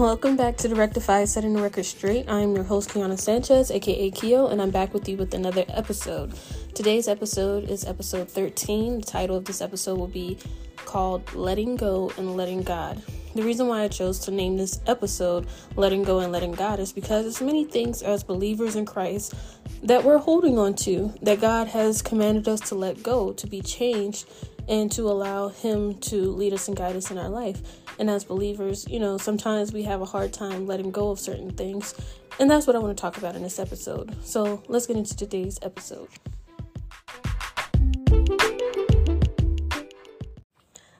Welcome 0.00 0.34
back 0.34 0.56
to 0.56 0.66
the 0.66 0.76
Rectify 0.76 1.26
Setting 1.26 1.52
the 1.52 1.60
Record 1.60 1.84
Straight. 1.84 2.26
I'm 2.26 2.54
your 2.54 2.64
host, 2.64 2.88
Keona 2.88 3.18
Sanchez, 3.18 3.70
aka 3.70 4.10
Keo, 4.10 4.46
and 4.46 4.62
I'm 4.62 4.70
back 4.70 4.94
with 4.94 5.06
you 5.06 5.18
with 5.18 5.34
another 5.34 5.66
episode. 5.68 6.32
Today's 6.74 7.06
episode 7.06 7.68
is 7.68 7.84
episode 7.84 8.30
13. 8.30 9.00
The 9.00 9.06
title 9.06 9.36
of 9.36 9.44
this 9.44 9.60
episode 9.60 9.98
will 9.98 10.08
be 10.08 10.38
called 10.86 11.34
Letting 11.34 11.76
Go 11.76 12.10
and 12.16 12.34
Letting 12.34 12.62
God. 12.62 13.02
The 13.34 13.42
reason 13.42 13.66
why 13.68 13.82
I 13.82 13.88
chose 13.88 14.18
to 14.20 14.30
name 14.30 14.56
this 14.56 14.80
episode 14.86 15.46
Letting 15.76 16.02
Go 16.02 16.20
and 16.20 16.32
Letting 16.32 16.52
God 16.52 16.80
is 16.80 16.94
because 16.94 17.24
there's 17.24 17.42
many 17.42 17.66
things 17.66 18.00
as 18.00 18.24
believers 18.24 18.76
in 18.76 18.86
Christ 18.86 19.34
that 19.82 20.02
we're 20.02 20.16
holding 20.16 20.58
on 20.58 20.76
to 20.76 21.12
that 21.20 21.42
God 21.42 21.68
has 21.68 22.00
commanded 22.00 22.48
us 22.48 22.60
to 22.70 22.74
let 22.74 23.02
go, 23.02 23.34
to 23.34 23.46
be 23.46 23.60
changed, 23.60 24.26
and 24.70 24.90
to 24.92 25.10
allow 25.10 25.48
Him 25.48 25.96
to 25.96 26.30
lead 26.30 26.54
us 26.54 26.68
and 26.68 26.76
guide 26.76 26.94
us 26.94 27.10
in 27.10 27.18
our 27.18 27.28
life. 27.28 27.60
And 27.98 28.08
as 28.08 28.24
believers, 28.24 28.86
you 28.88 29.00
know, 29.00 29.18
sometimes 29.18 29.72
we 29.72 29.82
have 29.82 30.00
a 30.00 30.06
hard 30.06 30.32
time 30.32 30.66
letting 30.66 30.92
go 30.92 31.10
of 31.10 31.18
certain 31.18 31.50
things. 31.50 31.92
And 32.38 32.48
that's 32.48 32.66
what 32.66 32.76
I 32.76 32.78
want 32.78 32.96
to 32.96 33.00
talk 33.00 33.18
about 33.18 33.34
in 33.34 33.42
this 33.42 33.58
episode. 33.58 34.16
So 34.24 34.62
let's 34.68 34.86
get 34.86 34.96
into 34.96 35.16
today's 35.16 35.58
episode. 35.60 36.08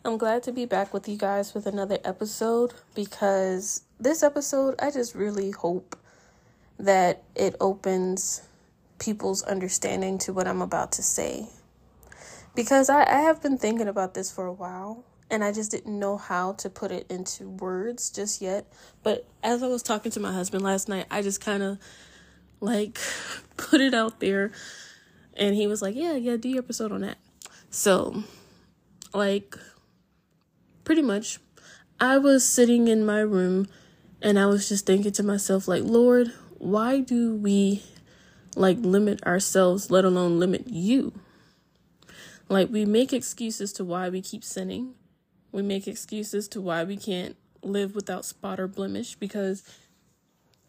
I'm 0.05 0.19
glad 0.19 0.42
to 0.42 0.52
be 0.52 0.64
back 0.66 0.92
with 0.92 1.09
you 1.09 1.16
guys 1.16 1.55
with 1.55 1.66
another 1.66 1.98
episode 2.05 2.75
because 2.97 3.84
this 4.00 4.25
episode, 4.25 4.75
I 4.83 4.91
just 4.91 5.14
really 5.14 5.52
hope 5.52 5.97
that 6.78 7.23
it 7.37 7.55
opens 7.61 8.42
people's 8.98 9.42
understanding 9.45 10.19
to 10.19 10.33
what 10.33 10.48
I'm 10.48 10.61
about 10.61 10.91
to 10.92 11.02
say. 11.02 11.48
Because 12.60 12.91
I, 12.91 13.05
I 13.05 13.20
have 13.20 13.41
been 13.41 13.56
thinking 13.56 13.88
about 13.88 14.12
this 14.12 14.30
for 14.30 14.45
a 14.45 14.52
while 14.52 15.02
and 15.30 15.42
I 15.42 15.50
just 15.50 15.70
didn't 15.70 15.98
know 15.98 16.19
how 16.19 16.52
to 16.55 16.69
put 16.69 16.91
it 16.91 17.06
into 17.10 17.48
words 17.48 18.10
just 18.10 18.42
yet. 18.42 18.70
But 19.03 19.27
as 19.42 19.62
I 19.62 19.66
was 19.66 19.83
talking 19.83 20.12
to 20.12 20.20
my 20.20 20.30
husband 20.30 20.62
last 20.62 20.86
night, 20.86 21.06
I 21.11 21.22
just 21.22 21.41
kind 21.41 21.62
of 21.62 21.78
like 22.61 22.98
put 23.56 23.81
it 23.81 23.94
out 23.94 24.20
there, 24.20 24.53
and 25.38 25.55
he 25.55 25.66
was 25.66 25.81
like, 25.81 25.94
"Yeah, 25.97 26.16
yeah, 26.16 26.36
do 26.36 26.50
your 26.50 26.58
episode 26.58 26.92
on 26.92 27.00
that." 27.00 27.16
So, 27.70 28.25
like, 29.14 29.56
pretty 30.84 31.00
much, 31.00 31.38
I 31.98 32.19
was 32.19 32.44
sitting 32.44 32.88
in 32.88 33.06
my 33.06 33.20
room, 33.20 33.69
and 34.20 34.38
I 34.38 34.44
was 34.44 34.69
just 34.69 34.84
thinking 34.84 35.12
to 35.12 35.22
myself, 35.22 35.66
like, 35.66 35.84
Lord, 35.84 36.31
why 36.58 37.00
do 37.00 37.36
we 37.36 37.84
like 38.55 38.77
limit 38.83 39.25
ourselves, 39.25 39.91
let 39.91 40.05
alone 40.05 40.38
limit 40.38 40.69
you? 40.69 41.14
Like, 42.51 42.69
we 42.69 42.84
make 42.84 43.15
excuses 43.15 43.73
to 43.75 43.84
why 43.84 44.11
we 44.11 44.20
keep 44.20 44.45
sinning. 44.45 44.95
We 45.53 45.62
make 45.62 45.89
excuses 45.89 46.48
to 46.48 46.61
why 46.61 46.84
we 46.84 46.97
can't 46.97 47.37
live 47.62 47.95
without 47.95 48.25
spot 48.25 48.61
or 48.61 48.67
blemish 48.67 49.15
because 49.15 49.62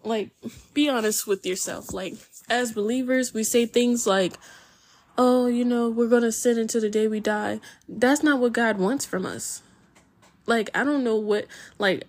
like 0.04 0.32
be 0.74 0.90
honest 0.90 1.28
with 1.28 1.46
yourself. 1.46 1.94
Like 1.94 2.16
as 2.50 2.72
believers 2.74 3.34
we 3.34 3.44
say 3.44 3.66
things 3.66 4.06
like 4.08 4.34
oh 5.18 5.48
you 5.48 5.64
know 5.64 5.90
we're 5.90 6.09
going 6.09 6.24
to 6.24 6.32
sin 6.32 6.58
until 6.58 6.82
the 6.82 6.90
day 6.90 7.08
we 7.08 7.20
die. 7.20 7.59
That's 7.88 8.24
not 8.24 8.40
what 8.40 8.54
god 8.54 8.78
wants 8.78 9.06
from 9.06 9.26
us. 9.26 9.62
Like 10.46 10.70
i 10.74 10.84
don't 10.84 11.04
know 11.04 11.16
what 11.16 11.46
like 11.78 12.06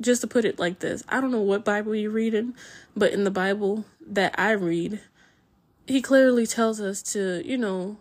just 0.00 0.20
to 0.20 0.26
put 0.26 0.44
it 0.44 0.58
like 0.58 0.80
this 0.80 1.04
i 1.08 1.20
don't 1.20 1.30
know 1.30 1.40
what 1.40 1.64
bible 1.64 1.94
you're 1.94 2.10
reading 2.10 2.52
but 2.96 3.12
in 3.12 3.22
the 3.22 3.30
bible 3.30 3.84
that 4.04 4.34
i 4.36 4.50
read 4.50 5.00
he 5.86 6.02
clearly 6.02 6.46
tells 6.46 6.80
us 6.80 7.00
to 7.00 7.40
you 7.44 7.56
know 7.56 7.96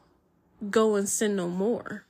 go 0.72 0.95
and 0.95 1.08
sin 1.08 1.36
no 1.36 1.47
more 1.47 2.06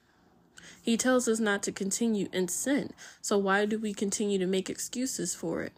he 0.83 0.97
tells 0.97 1.29
us 1.29 1.39
not 1.39 1.63
to 1.63 1.71
continue 1.71 2.27
in 2.33 2.49
sin. 2.49 2.91
So 3.21 3.37
why 3.37 3.65
do 3.65 3.79
we 3.79 3.93
continue 3.93 4.37
to 4.37 4.45
make 4.45 4.69
excuses 4.69 5.33
for 5.33 5.61
it? 5.61 5.71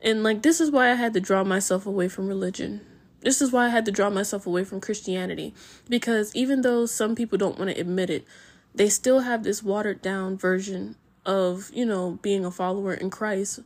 And 0.00 0.22
like 0.22 0.42
this 0.42 0.60
is 0.60 0.70
why 0.70 0.88
I 0.88 0.94
had 0.94 1.14
to 1.14 1.20
draw 1.20 1.42
myself 1.42 1.84
away 1.84 2.08
from 2.08 2.28
religion. 2.28 2.80
This 3.22 3.42
is 3.42 3.50
why 3.50 3.66
I 3.66 3.70
had 3.70 3.84
to 3.86 3.90
draw 3.90 4.08
myself 4.08 4.46
away 4.46 4.62
from 4.62 4.80
Christianity 4.80 5.52
because 5.88 6.34
even 6.36 6.62
though 6.62 6.86
some 6.86 7.16
people 7.16 7.36
don't 7.36 7.58
want 7.58 7.70
to 7.72 7.80
admit 7.80 8.08
it, 8.08 8.24
they 8.72 8.88
still 8.88 9.20
have 9.20 9.42
this 9.42 9.64
watered 9.64 10.00
down 10.00 10.38
version 10.38 10.94
of, 11.24 11.72
you 11.74 11.84
know, 11.84 12.20
being 12.22 12.44
a 12.44 12.50
follower 12.52 12.94
in 12.94 13.10
Christ. 13.10 13.60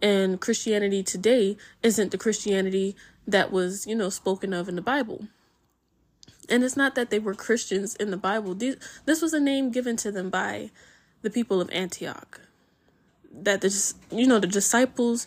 And 0.00 0.40
Christianity 0.40 1.02
today 1.02 1.58
isn't 1.82 2.12
the 2.12 2.18
Christianity 2.18 2.96
that 3.26 3.52
was, 3.52 3.86
you 3.86 3.94
know, 3.94 4.08
spoken 4.08 4.54
of 4.54 4.70
in 4.70 4.76
the 4.76 4.82
Bible. 4.82 5.28
And 6.48 6.62
it's 6.62 6.76
not 6.76 6.94
that 6.94 7.10
they 7.10 7.18
were 7.18 7.34
Christians 7.34 7.94
in 7.96 8.10
the 8.10 8.16
Bible. 8.16 8.54
This 8.54 9.22
was 9.22 9.32
a 9.32 9.40
name 9.40 9.70
given 9.70 9.96
to 9.98 10.12
them 10.12 10.30
by 10.30 10.70
the 11.22 11.30
people 11.30 11.60
of 11.60 11.70
Antioch. 11.70 12.40
That 13.32 13.60
the 13.60 13.94
you 14.10 14.26
know 14.26 14.38
the 14.38 14.46
disciples 14.46 15.26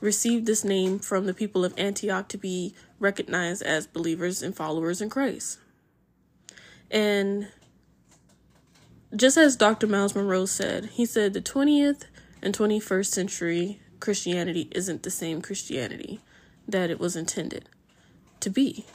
received 0.00 0.46
this 0.46 0.64
name 0.64 0.98
from 0.98 1.26
the 1.26 1.34
people 1.34 1.64
of 1.64 1.74
Antioch 1.78 2.28
to 2.28 2.38
be 2.38 2.74
recognized 2.98 3.62
as 3.62 3.86
believers 3.86 4.42
and 4.42 4.56
followers 4.56 5.00
in 5.00 5.10
Christ. 5.10 5.58
And 6.90 7.48
just 9.14 9.36
as 9.36 9.56
Dr. 9.56 9.86
Myles 9.86 10.14
Munroe 10.14 10.46
said, 10.46 10.86
he 10.86 11.06
said 11.06 11.34
the 11.34 11.40
20th 11.40 12.04
and 12.42 12.56
21st 12.56 13.06
century 13.06 13.80
Christianity 14.00 14.68
isn't 14.72 15.02
the 15.02 15.10
same 15.10 15.40
Christianity 15.40 16.20
that 16.66 16.90
it 16.90 16.98
was 16.98 17.14
intended 17.14 17.68
to 18.40 18.50
be. 18.50 18.86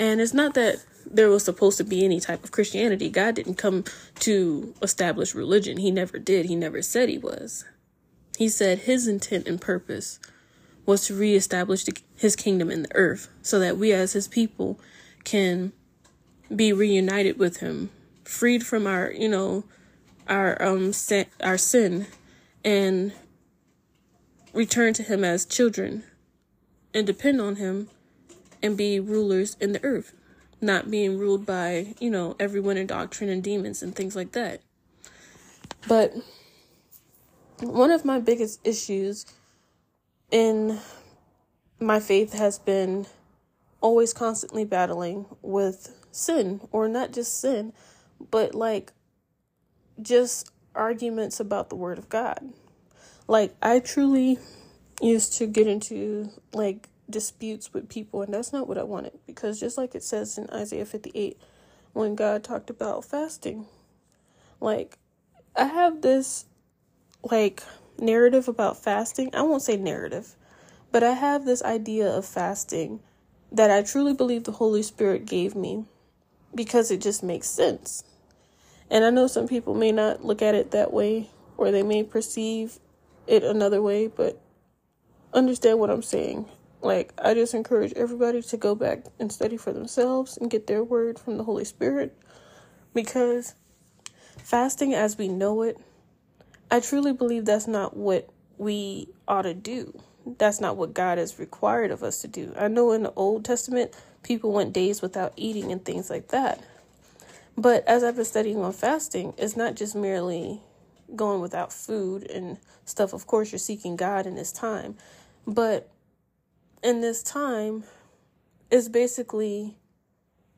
And 0.00 0.18
it's 0.18 0.32
not 0.32 0.54
that 0.54 0.82
there 1.04 1.28
was 1.28 1.44
supposed 1.44 1.76
to 1.76 1.84
be 1.84 2.06
any 2.06 2.20
type 2.20 2.42
of 2.42 2.50
Christianity. 2.50 3.10
God 3.10 3.34
didn't 3.34 3.56
come 3.56 3.84
to 4.20 4.74
establish 4.80 5.34
religion. 5.34 5.76
He 5.76 5.90
never 5.90 6.18
did. 6.18 6.46
He 6.46 6.56
never 6.56 6.80
said 6.80 7.10
he 7.10 7.18
was. 7.18 7.66
He 8.38 8.48
said 8.48 8.80
his 8.80 9.06
intent 9.06 9.46
and 9.46 9.60
purpose 9.60 10.18
was 10.86 11.06
to 11.06 11.14
reestablish 11.14 11.84
the, 11.84 11.94
his 12.16 12.34
kingdom 12.34 12.70
in 12.70 12.84
the 12.84 12.96
earth 12.96 13.28
so 13.42 13.58
that 13.58 13.76
we 13.76 13.92
as 13.92 14.14
his 14.14 14.26
people 14.26 14.80
can 15.24 15.70
be 16.54 16.72
reunited 16.72 17.38
with 17.38 17.58
him, 17.58 17.90
freed 18.24 18.64
from 18.64 18.86
our, 18.86 19.12
you 19.12 19.28
know, 19.28 19.64
our 20.26 20.60
um 20.62 20.94
sin, 20.94 21.26
our 21.42 21.58
sin 21.58 22.06
and 22.64 23.12
return 24.54 24.94
to 24.94 25.02
him 25.02 25.24
as 25.24 25.44
children 25.44 26.04
and 26.94 27.06
depend 27.06 27.38
on 27.38 27.56
him 27.56 27.90
and 28.62 28.76
be 28.76 29.00
rulers 29.00 29.56
in 29.60 29.72
the 29.72 29.82
earth, 29.84 30.14
not 30.60 30.90
being 30.90 31.18
ruled 31.18 31.46
by, 31.46 31.94
you 31.98 32.10
know, 32.10 32.36
everyone 32.38 32.76
in 32.76 32.86
doctrine 32.86 33.30
and 33.30 33.42
demons 33.42 33.82
and 33.82 33.94
things 33.94 34.14
like 34.14 34.32
that. 34.32 34.60
But 35.88 36.14
one 37.60 37.90
of 37.90 38.04
my 38.04 38.18
biggest 38.18 38.60
issues 38.64 39.26
in 40.30 40.78
my 41.78 42.00
faith 42.00 42.34
has 42.34 42.58
been 42.58 43.06
always 43.80 44.12
constantly 44.12 44.64
battling 44.64 45.24
with 45.40 45.96
sin, 46.12 46.60
or 46.70 46.88
not 46.88 47.12
just 47.12 47.40
sin, 47.40 47.72
but 48.30 48.54
like 48.54 48.92
just 50.00 50.50
arguments 50.74 51.40
about 51.40 51.70
the 51.70 51.76
Word 51.76 51.98
of 51.98 52.08
God. 52.08 52.52
Like, 53.26 53.54
I 53.62 53.78
truly 53.78 54.38
used 55.00 55.32
to 55.38 55.46
get 55.46 55.66
into 55.66 56.30
like 56.52 56.89
disputes 57.10 57.72
with 57.72 57.88
people, 57.88 58.22
and 58.22 58.32
that's 58.32 58.52
not 58.52 58.68
what 58.68 58.78
I 58.78 58.82
wanted 58.82 59.18
because 59.26 59.60
just 59.60 59.78
like 59.78 59.94
it 59.94 60.02
says 60.02 60.38
in 60.38 60.48
Isaiah 60.50 60.84
58, 60.84 61.38
when 61.92 62.14
God 62.14 62.44
talked 62.44 62.70
about 62.70 63.04
fasting, 63.04 63.66
like 64.60 64.98
I 65.56 65.64
have 65.64 66.02
this 66.02 66.46
like 67.22 67.62
narrative 67.98 68.48
about 68.48 68.82
fasting. 68.82 69.30
I 69.34 69.42
won't 69.42 69.62
say 69.62 69.76
narrative, 69.76 70.36
but 70.92 71.02
I 71.02 71.12
have 71.12 71.44
this 71.44 71.62
idea 71.62 72.08
of 72.08 72.24
fasting 72.24 73.00
that 73.52 73.70
I 73.70 73.82
truly 73.82 74.14
believe 74.14 74.44
the 74.44 74.52
Holy 74.52 74.82
Spirit 74.82 75.26
gave 75.26 75.54
me 75.54 75.84
because 76.54 76.90
it 76.90 77.00
just 77.00 77.22
makes 77.22 77.48
sense. 77.48 78.04
And 78.90 79.04
I 79.04 79.10
know 79.10 79.26
some 79.26 79.48
people 79.48 79.74
may 79.74 79.92
not 79.92 80.24
look 80.24 80.42
at 80.42 80.54
it 80.54 80.70
that 80.72 80.92
way 80.92 81.30
or 81.56 81.70
they 81.70 81.82
may 81.82 82.02
perceive 82.02 82.78
it 83.26 83.44
another 83.44 83.82
way, 83.82 84.08
but 84.08 84.40
understand 85.32 85.78
what 85.78 85.90
I'm 85.90 86.02
saying. 86.02 86.46
Like, 86.82 87.12
I 87.22 87.34
just 87.34 87.54
encourage 87.54 87.92
everybody 87.94 88.42
to 88.42 88.56
go 88.56 88.74
back 88.74 89.04
and 89.18 89.30
study 89.30 89.56
for 89.56 89.72
themselves 89.72 90.36
and 90.36 90.50
get 90.50 90.66
their 90.66 90.82
word 90.82 91.18
from 91.18 91.36
the 91.36 91.44
Holy 91.44 91.64
Spirit 91.64 92.16
because 92.94 93.54
fasting 94.38 94.94
as 94.94 95.18
we 95.18 95.28
know 95.28 95.62
it, 95.62 95.78
I 96.70 96.80
truly 96.80 97.12
believe 97.12 97.44
that's 97.44 97.66
not 97.66 97.96
what 97.96 98.30
we 98.56 99.08
ought 99.28 99.42
to 99.42 99.54
do. 99.54 99.98
That's 100.38 100.60
not 100.60 100.76
what 100.76 100.94
God 100.94 101.18
has 101.18 101.38
required 101.38 101.90
of 101.90 102.02
us 102.02 102.20
to 102.22 102.28
do. 102.28 102.54
I 102.56 102.68
know 102.68 102.92
in 102.92 103.02
the 103.02 103.12
Old 103.14 103.44
Testament, 103.44 103.94
people 104.22 104.52
went 104.52 104.72
days 104.72 105.02
without 105.02 105.32
eating 105.36 105.72
and 105.72 105.84
things 105.84 106.10
like 106.10 106.28
that. 106.28 106.62
But 107.56 107.86
as 107.86 108.04
I've 108.04 108.16
been 108.16 108.24
studying 108.24 108.58
on 108.58 108.72
fasting, 108.72 109.34
it's 109.36 109.56
not 109.56 109.74
just 109.74 109.94
merely 109.94 110.60
going 111.16 111.40
without 111.40 111.72
food 111.72 112.30
and 112.30 112.58
stuff. 112.84 113.12
Of 113.12 113.26
course, 113.26 113.52
you're 113.52 113.58
seeking 113.58 113.96
God 113.96 114.26
in 114.26 114.34
this 114.34 114.52
time. 114.52 114.96
But 115.46 115.90
in 116.82 117.00
this 117.00 117.22
time 117.22 117.84
is 118.70 118.88
basically 118.88 119.76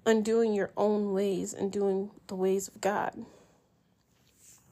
undoing 0.04 0.54
your 0.54 0.70
own 0.76 1.12
ways 1.12 1.52
and 1.54 1.72
doing 1.72 2.10
the 2.26 2.34
ways 2.34 2.68
of 2.68 2.80
God. 2.80 3.24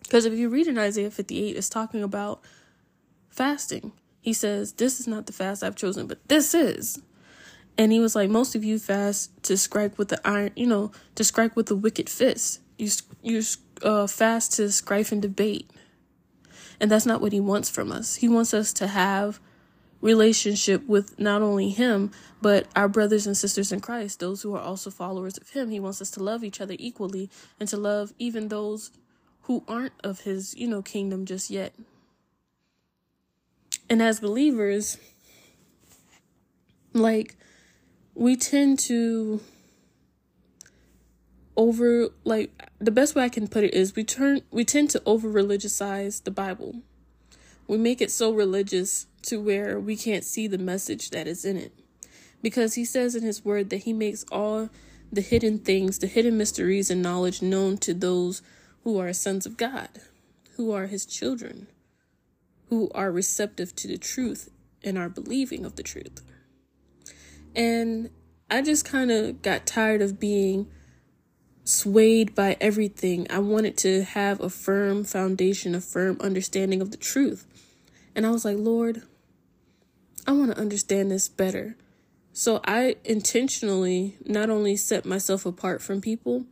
Because 0.03 0.25
if 0.25 0.35
you 0.35 0.49
read 0.49 0.67
in 0.67 0.79
Isaiah 0.79 1.11
58, 1.11 1.57
it's 1.57 1.69
talking 1.69 2.03
about 2.03 2.43
fasting. 3.29 3.93
He 4.21 4.33
says, 4.33 4.73
This 4.73 5.01
is 5.01 5.07
not 5.07 5.27
the 5.27 5.33
fast 5.33 5.63
I've 5.63 5.77
chosen, 5.77 6.07
but 6.07 6.27
this 6.29 6.53
is. 6.53 7.01
And 7.79 7.93
he 7.93 8.01
was 8.01 8.15
like, 8.15 8.29
Most 8.29 8.55
of 8.55 8.65
you 8.65 8.79
fast 8.79 9.43
to 9.45 9.57
strike 9.57 9.99
with 9.99 10.09
the 10.09 10.21
iron, 10.29 10.51
you 10.57 10.67
know, 10.67 10.91
to 11.15 11.25
strike 11.25 11.57
with 11.57 11.67
the 11.67 11.77
wicked 11.77 12.09
fist. 12.09 12.61
You, 12.77 12.91
you 13.23 13.43
uh, 13.83 14.07
fast 14.07 14.55
to 14.55 14.71
strife 14.73 15.13
and 15.13 15.23
debate. 15.23 15.71
And 16.81 16.91
that's 16.91 17.07
not 17.07 17.21
what 17.21 17.33
he 17.33 17.41
wants 17.41 17.71
from 17.71 17.93
us. 17.93 18.17
He 18.17 18.29
wants 18.29 18.53
us 18.53 18.73
to 18.75 18.89
have 18.89 19.39
relationship 20.01 20.87
with 20.87 21.19
not 21.19 21.43
only 21.43 21.71
him 21.71 22.11
but 22.41 22.67
our 22.75 22.89
brothers 22.89 23.27
and 23.27 23.37
sisters 23.37 23.71
in 23.73 23.81
Christ 23.81 24.21
those 24.21 24.43
who 24.43 24.55
are 24.55 24.61
also 24.61 24.91
followers 24.91 25.37
of 25.37 25.51
him 25.51 25.71
he 25.71 25.81
wants 25.81 26.01
us 26.01 26.11
to 26.13 26.23
love 26.23 26.43
each 26.43 26.61
other 26.61 26.75
equally 26.79 27.31
and 27.59 27.69
to 27.69 27.77
love 27.77 28.13
even 28.19 28.49
those 28.49 28.91
who 29.43 29.63
aren't 29.69 29.93
of 30.03 30.21
his 30.21 30.55
you 30.57 30.67
know 30.67 30.83
kingdom 30.83 31.27
just 31.27 31.51
yet 31.51 31.75
and 33.89 34.03
as 34.03 34.21
believers 34.21 34.97
like 36.93 37.37
we 38.15 38.37
tend 38.37 38.79
to 38.79 39.41
over 41.57 42.09
like 42.25 42.51
the 42.79 42.91
best 42.91 43.15
way 43.15 43.25
I 43.25 43.29
can 43.29 43.47
put 43.49 43.65
it 43.65 43.75
is 43.75 43.95
we 43.95 44.05
turn 44.05 44.43
we 44.51 44.65
tend 44.65 44.91
to 44.91 45.03
over 45.05 45.29
religiousize 45.31 46.25
the 46.25 46.31
Bible. 46.31 46.77
We 47.71 47.79
make 47.79 48.01
it 48.01 48.11
so 48.11 48.33
religious 48.33 49.07
to 49.23 49.41
where 49.41 49.79
we 49.79 49.97
can't 49.97 50.25
see 50.25 50.49
the 50.49 50.59
message 50.59 51.11
that 51.11 51.29
is 51.29 51.45
in 51.45 51.57
it. 51.57 51.73
Because 52.43 52.75
he 52.75 52.85
says 52.85 53.15
in 53.15 53.23
his 53.23 53.45
word 53.45 53.71
that 53.71 53.85
he 53.85 53.93
makes 53.93 54.25
all 54.33 54.71
the 55.13 55.21
hidden 55.21 55.61
things, 55.61 56.01
the 56.01 56.09
hidden 56.09 56.37
mysteries 56.37 56.91
and 56.91 57.01
knowledge 57.01 57.43
known 57.43 57.79
to 57.79 57.95
those 57.95 58.43
who 58.83 58.99
are 58.99 59.13
sons 59.13 59.47
of 59.47 59.57
God, 59.57 59.89
who 60.57 60.73
are 60.73 60.89
his 60.89 61.07
children, 61.07 61.69
who 62.71 62.91
are 62.93 63.13
receptive 63.13 63.77
to 63.77 63.87
the 63.87 63.99
truth 63.99 64.51
and 64.83 64.99
are 64.99 65.09
believing 65.09 65.65
of 65.65 65.77
the 65.77 65.85
truth. 65.85 66.25
And 67.55 68.11
I 68.51 68.63
just 68.63 68.85
kind 68.85 69.13
of 69.13 69.43
got 69.43 69.65
tired 69.65 70.03
of 70.03 70.19
being 70.19 70.67
swayed 71.63 72.35
by 72.35 72.57
everything. 72.61 73.29
I 73.31 73.39
wanted 73.39 73.77
to 73.79 74.03
have 74.03 74.41
a 74.41 74.51
firm 74.51 75.05
foundation, 75.05 75.77
a 75.77 75.81
firm 75.81 76.19
understanding 76.21 76.83
of 76.83 76.91
the 76.91 76.97
truth. 76.97 77.47
And 78.21 78.27
I 78.27 78.33
was 78.33 78.45
like, 78.45 78.59
Lord, 78.59 79.01
I 80.27 80.33
want 80.33 80.51
to 80.51 80.61
understand 80.61 81.11
this 81.11 81.27
better. 81.27 81.75
So 82.35 82.61
I 82.67 82.97
intentionally 83.03 84.19
not 84.27 84.51
only 84.51 84.77
set 84.77 85.07
myself 85.07 85.47
apart 85.47 85.81
from 85.81 86.03
people, 86.03 86.45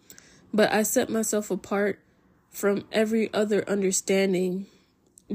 but 0.50 0.72
I 0.72 0.82
set 0.82 1.10
myself 1.10 1.50
apart 1.50 2.00
from 2.48 2.86
every 2.90 3.30
other 3.34 3.68
understanding 3.68 4.64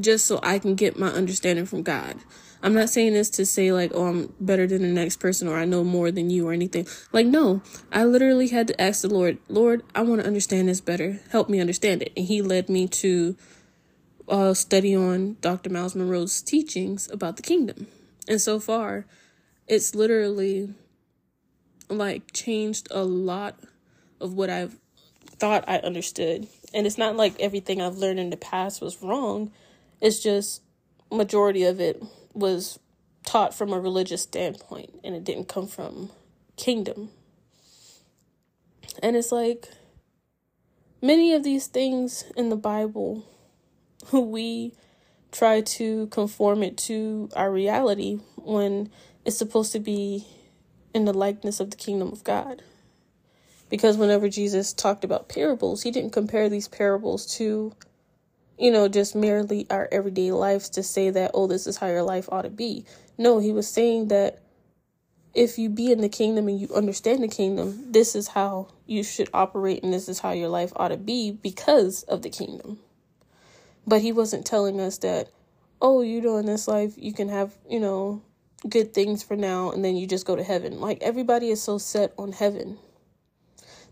just 0.01 0.25
so 0.25 0.39
I 0.41 0.57
can 0.57 0.73
get 0.73 0.97
my 0.97 1.09
understanding 1.09 1.67
from 1.67 1.83
God. 1.83 2.17
I'm 2.63 2.73
not 2.73 2.89
saying 2.89 3.13
this 3.13 3.29
to 3.29 3.45
say 3.45 3.71
like, 3.71 3.91
oh, 3.93 4.07
I'm 4.07 4.33
better 4.39 4.65
than 4.65 4.81
the 4.81 4.87
next 4.87 5.17
person 5.17 5.47
or 5.47 5.55
I 5.55 5.65
know 5.65 5.83
more 5.83 6.09
than 6.09 6.31
you 6.31 6.47
or 6.47 6.51
anything. 6.51 6.87
Like, 7.11 7.27
no, 7.27 7.61
I 7.91 8.05
literally 8.05 8.47
had 8.47 8.69
to 8.69 8.81
ask 8.81 9.03
the 9.03 9.09
Lord, 9.09 9.37
Lord, 9.49 9.83
I 9.93 10.01
want 10.01 10.21
to 10.21 10.25
understand 10.25 10.67
this 10.67 10.81
better. 10.81 11.19
Help 11.29 11.47
me 11.47 11.59
understand 11.59 12.01
it. 12.01 12.11
And 12.17 12.25
He 12.25 12.41
led 12.41 12.69
me 12.69 12.87
to 12.87 13.37
uh, 14.33 14.51
study 14.55 14.95
on 14.95 15.37
Dr. 15.41 15.69
Myles 15.69 15.93
Munroe's 15.95 16.41
teachings 16.41 17.07
about 17.11 17.35
the 17.35 17.43
kingdom. 17.43 17.85
And 18.27 18.41
so 18.41 18.59
far, 18.59 19.05
it's 19.67 19.93
literally 19.93 20.73
like 21.87 22.33
changed 22.33 22.87
a 22.89 23.03
lot 23.03 23.59
of 24.19 24.33
what 24.33 24.49
I've 24.49 24.79
thought 25.37 25.65
I 25.67 25.77
understood. 25.77 26.47
And 26.73 26.87
it's 26.87 26.97
not 26.97 27.15
like 27.15 27.39
everything 27.39 27.79
I've 27.79 27.97
learned 27.97 28.19
in 28.19 28.31
the 28.31 28.37
past 28.37 28.81
was 28.81 29.03
wrong. 29.03 29.51
It's 30.01 30.19
just 30.19 30.63
majority 31.11 31.63
of 31.65 31.79
it 31.79 32.03
was 32.33 32.79
taught 33.23 33.53
from 33.53 33.71
a 33.71 33.79
religious 33.79 34.23
standpoint 34.23 34.99
and 35.03 35.13
it 35.13 35.23
didn't 35.23 35.47
come 35.47 35.67
from 35.67 36.09
kingdom. 36.57 37.11
And 39.03 39.15
it's 39.15 39.31
like 39.31 39.69
many 41.03 41.35
of 41.35 41.43
these 41.43 41.67
things 41.67 42.25
in 42.35 42.49
the 42.49 42.55
Bible 42.55 43.27
we 44.11 44.73
try 45.31 45.61
to 45.61 46.07
conform 46.07 46.63
it 46.63 46.77
to 46.77 47.29
our 47.35 47.51
reality 47.51 48.19
when 48.37 48.89
it's 49.25 49.37
supposed 49.37 49.71
to 49.71 49.79
be 49.79 50.25
in 50.93 51.05
the 51.05 51.13
likeness 51.13 51.59
of 51.59 51.71
the 51.71 51.77
kingdom 51.77 52.11
of 52.11 52.23
God. 52.23 52.61
Because 53.69 53.97
whenever 53.97 54.29
Jesus 54.29 54.73
talked 54.73 55.03
about 55.03 55.29
parables, 55.29 55.81
he 55.81 55.89
didn't 55.89 56.11
compare 56.11 56.49
these 56.49 56.67
parables 56.67 57.25
to, 57.37 57.73
you 58.59 58.71
know, 58.71 58.87
just 58.87 59.15
merely 59.15 59.65
our 59.71 59.89
everyday 59.91 60.31
lives 60.31 60.69
to 60.71 60.83
say 60.83 61.09
that, 61.09 61.31
oh, 61.33 61.47
this 61.47 61.65
is 61.65 61.77
how 61.77 61.87
your 61.87 62.03
life 62.03 62.29
ought 62.31 62.43
to 62.43 62.51
be. 62.51 62.85
No, 63.17 63.39
he 63.39 63.51
was 63.51 63.67
saying 63.67 64.09
that 64.09 64.43
if 65.33 65.57
you 65.57 65.69
be 65.69 65.91
in 65.91 66.01
the 66.01 66.09
kingdom 66.09 66.47
and 66.47 66.59
you 66.59 66.69
understand 66.75 67.23
the 67.23 67.27
kingdom, 67.27 67.91
this 67.91 68.15
is 68.15 68.27
how 68.27 68.67
you 68.85 69.03
should 69.03 69.29
operate 69.33 69.83
and 69.83 69.91
this 69.91 70.07
is 70.07 70.19
how 70.19 70.31
your 70.31 70.49
life 70.49 70.71
ought 70.75 70.89
to 70.89 70.97
be 70.97 71.31
because 71.31 72.03
of 72.03 72.21
the 72.21 72.29
kingdom. 72.29 72.79
But 73.85 74.01
he 74.01 74.11
wasn't 74.11 74.45
telling 74.45 74.79
us 74.79 74.97
that, 74.99 75.29
oh, 75.81 76.01
you 76.01 76.21
know, 76.21 76.37
in 76.37 76.45
this 76.45 76.67
life, 76.67 76.93
you 76.97 77.13
can 77.13 77.29
have, 77.29 77.53
you 77.69 77.79
know, 77.79 78.21
good 78.69 78.93
things 78.93 79.23
for 79.23 79.35
now 79.35 79.71
and 79.71 79.83
then 79.83 79.95
you 79.95 80.07
just 80.07 80.25
go 80.25 80.35
to 80.35 80.43
heaven. 80.43 80.79
Like 80.79 81.01
everybody 81.01 81.49
is 81.49 81.61
so 81.61 81.77
set 81.77 82.13
on 82.17 82.31
heaven. 82.31 82.77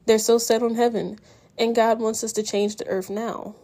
They're 0.06 0.20
so 0.20 0.38
set 0.38 0.64
on 0.64 0.76
heaven. 0.76 1.20
And 1.58 1.76
God 1.76 2.00
wants 2.00 2.24
us 2.24 2.32
to 2.34 2.44
change 2.44 2.78
the 2.78 2.88
earth 2.88 3.10
now. 3.10 3.56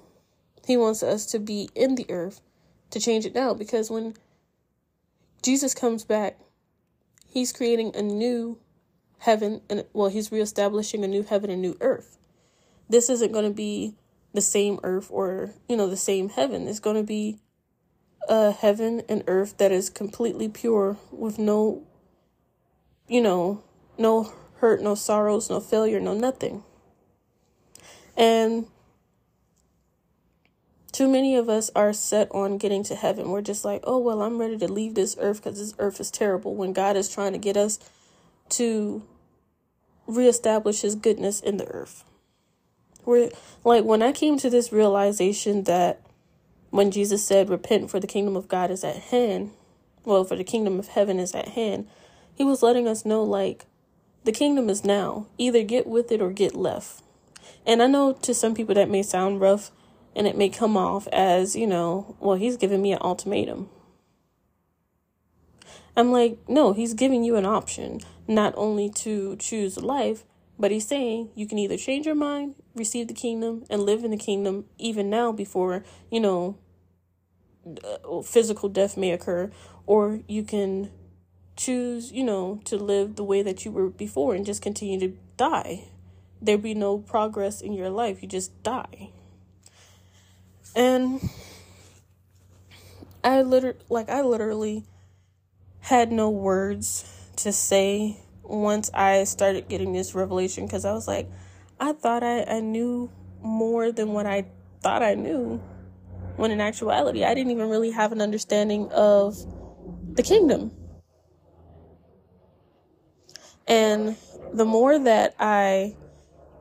He 0.65 0.77
wants 0.77 1.01
us 1.01 1.25
to 1.27 1.39
be 1.39 1.69
in 1.73 1.95
the 1.95 2.05
earth 2.09 2.41
to 2.91 2.99
change 2.99 3.25
it 3.25 3.33
now 3.33 3.53
because 3.53 3.89
when 3.89 4.15
Jesus 5.41 5.73
comes 5.73 6.03
back, 6.03 6.37
he's 7.27 7.53
creating 7.53 7.95
a 7.95 8.01
new 8.01 8.59
heaven 9.19 9.61
and 9.69 9.85
well, 9.93 10.09
he's 10.09 10.31
reestablishing 10.31 11.03
a 11.03 11.07
new 11.07 11.23
heaven 11.23 11.49
and 11.49 11.61
new 11.61 11.77
earth. 11.79 12.17
This 12.89 13.09
isn't 13.09 13.31
going 13.31 13.45
to 13.45 13.53
be 13.53 13.95
the 14.37 14.41
same 14.41 14.79
earth 14.83 15.07
or, 15.09 15.49
you 15.67 15.75
know, 15.75 15.87
the 15.87 15.97
same 15.97 16.29
heaven. 16.29 16.67
It's 16.67 16.79
going 16.79 16.95
to 16.95 17.01
be 17.01 17.39
a 18.29 18.51
heaven 18.51 19.01
and 19.09 19.23
earth 19.25 19.57
that 19.57 19.71
is 19.71 19.89
completely 19.89 20.47
pure 20.47 20.95
with 21.11 21.39
no, 21.39 21.87
you 23.07 23.19
know, 23.19 23.63
no 23.97 24.31
hurt, 24.57 24.83
no 24.83 24.93
sorrows, 24.93 25.49
no 25.49 25.59
failure, 25.59 25.99
no 25.99 26.13
nothing. 26.13 26.63
And 28.15 28.67
too 30.91 31.07
many 31.07 31.35
of 31.35 31.49
us 31.49 31.71
are 31.75 31.91
set 31.91 32.27
on 32.29 32.59
getting 32.59 32.83
to 32.83 32.95
heaven. 32.95 33.31
We're 33.31 33.41
just 33.41 33.65
like, 33.65 33.81
oh, 33.85 33.97
well, 33.97 34.21
I'm 34.21 34.37
ready 34.37 34.59
to 34.59 34.71
leave 34.71 34.93
this 34.93 35.17
earth 35.19 35.43
because 35.43 35.57
this 35.57 35.73
earth 35.79 35.99
is 35.99 36.11
terrible 36.11 36.53
when 36.53 36.73
God 36.73 36.95
is 36.95 37.09
trying 37.09 37.31
to 37.31 37.39
get 37.39 37.57
us 37.57 37.79
to 38.49 39.01
reestablish 40.05 40.81
his 40.81 40.93
goodness 40.93 41.39
in 41.39 41.57
the 41.57 41.67
earth. 41.69 42.03
We're 43.07 43.29
like 43.63 43.85
when 43.85 44.01
I 44.01 44.11
came 44.11 44.37
to 44.37 44.49
this 44.49 44.73
realization 44.73 45.63
that 45.63 46.01
when 46.71 46.91
Jesus 46.91 47.25
said, 47.25 47.49
Repent, 47.49 47.89
for 47.89 48.01
the 48.01 48.05
kingdom 48.05 48.35
of 48.35 48.49
God 48.49 48.69
is 48.69 48.83
at 48.83 48.97
hand, 48.97 49.51
well, 50.03 50.25
for 50.25 50.35
the 50.35 50.43
kingdom 50.43 50.77
of 50.77 50.89
heaven 50.89 51.17
is 51.17 51.33
at 51.33 51.47
hand, 51.49 51.87
he 52.35 52.43
was 52.43 52.61
letting 52.61 52.85
us 52.85 53.05
know, 53.05 53.23
like, 53.23 53.65
the 54.25 54.33
kingdom 54.33 54.69
is 54.69 54.83
now. 54.83 55.25
Either 55.37 55.63
get 55.63 55.87
with 55.87 56.11
it 56.11 56.21
or 56.21 56.31
get 56.31 56.53
left. 56.53 57.01
And 57.65 57.81
I 57.81 57.87
know 57.87 58.11
to 58.11 58.33
some 58.33 58.53
people 58.53 58.75
that 58.75 58.89
may 58.89 59.03
sound 59.03 59.39
rough 59.39 59.71
and 60.13 60.27
it 60.27 60.37
may 60.37 60.49
come 60.49 60.75
off 60.75 61.07
as, 61.13 61.55
you 61.55 61.65
know, 61.65 62.17
well, 62.19 62.35
he's 62.35 62.57
giving 62.57 62.81
me 62.81 62.91
an 62.91 62.99
ultimatum. 63.01 63.69
I'm 65.95 66.11
like, 66.11 66.37
no, 66.49 66.73
he's 66.73 66.93
giving 66.93 67.23
you 67.23 67.37
an 67.37 67.45
option, 67.45 68.01
not 68.27 68.53
only 68.57 68.89
to 68.89 69.37
choose 69.37 69.77
life, 69.77 70.25
but 70.59 70.71
he's 70.71 70.87
saying 70.87 71.29
you 71.35 71.47
can 71.47 71.57
either 71.57 71.77
change 71.77 72.05
your 72.05 72.15
mind, 72.15 72.55
receive 72.75 73.07
the 73.07 73.13
kingdom, 73.13 73.63
and 73.69 73.83
live 73.83 74.03
in 74.03 74.11
the 74.11 74.17
kingdom 74.17 74.65
even 74.77 75.09
now 75.09 75.31
before, 75.31 75.83
you 76.11 76.19
know, 76.19 76.57
uh, 77.83 78.21
physical 78.21 78.69
death 78.69 78.97
may 78.97 79.11
occur, 79.11 79.51
or 79.85 80.21
you 80.27 80.43
can 80.43 80.91
choose, 81.55 82.11
you 82.11 82.23
know, 82.23 82.61
to 82.65 82.77
live 82.77 83.15
the 83.15 83.23
way 83.23 83.41
that 83.41 83.65
you 83.65 83.71
were 83.71 83.89
before 83.89 84.35
and 84.35 84.45
just 84.45 84.61
continue 84.61 84.99
to 84.99 85.17
die. 85.35 85.85
There 86.41 86.57
be 86.57 86.73
no 86.73 86.99
progress 86.99 87.61
in 87.61 87.73
your 87.73 87.89
life, 87.89 88.21
you 88.21 88.27
just 88.27 88.63
die. 88.63 89.09
And 90.75 91.29
I 93.23 93.41
literally, 93.41 93.79
like, 93.89 94.09
I 94.09 94.21
literally 94.21 94.85
had 95.81 96.11
no 96.11 96.29
words 96.29 97.05
to 97.37 97.51
say 97.51 98.19
once 98.49 98.89
I 98.93 99.23
started 99.25 99.67
getting 99.67 99.93
this 99.93 100.15
revelation 100.15 100.65
because 100.65 100.85
I 100.85 100.93
was 100.93 101.07
like, 101.07 101.29
I 101.79 101.93
thought 101.93 102.23
I, 102.23 102.43
I 102.43 102.59
knew 102.59 103.11
more 103.41 103.91
than 103.91 104.13
what 104.13 104.25
I 104.25 104.45
thought 104.81 105.03
I 105.03 105.15
knew. 105.15 105.61
When 106.35 106.51
in 106.51 106.61
actuality, 106.61 107.23
I 107.23 107.33
didn't 107.33 107.51
even 107.51 107.69
really 107.69 107.91
have 107.91 108.11
an 108.11 108.21
understanding 108.21 108.91
of 108.91 109.37
the 110.13 110.23
kingdom. 110.23 110.71
And 113.67 114.15
the 114.53 114.65
more 114.65 114.97
that 114.99 115.35
I 115.39 115.95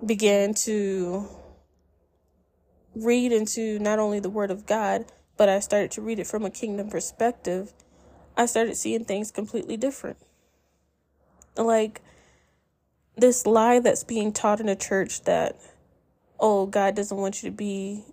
began 0.04 0.54
to 0.54 1.28
read 2.94 3.32
into 3.32 3.78
not 3.78 3.98
only 3.98 4.18
the 4.20 4.30
Word 4.30 4.50
of 4.50 4.66
God, 4.66 5.04
but 5.36 5.48
I 5.48 5.60
started 5.60 5.90
to 5.92 6.02
read 6.02 6.18
it 6.18 6.26
from 6.26 6.44
a 6.44 6.50
kingdom 6.50 6.88
perspective, 6.88 7.72
I 8.36 8.46
started 8.46 8.76
seeing 8.76 9.04
things 9.04 9.30
completely 9.30 9.76
different. 9.76 10.16
Like 11.56 12.02
this 13.16 13.46
lie 13.46 13.80
that's 13.80 14.04
being 14.04 14.32
taught 14.32 14.60
in 14.60 14.68
a 14.68 14.76
church 14.76 15.22
that, 15.22 15.58
oh, 16.38 16.66
God 16.66 16.94
doesn't 16.94 17.16
want 17.16 17.42
you 17.42 17.50
to 17.50 17.56
be, 17.56 18.04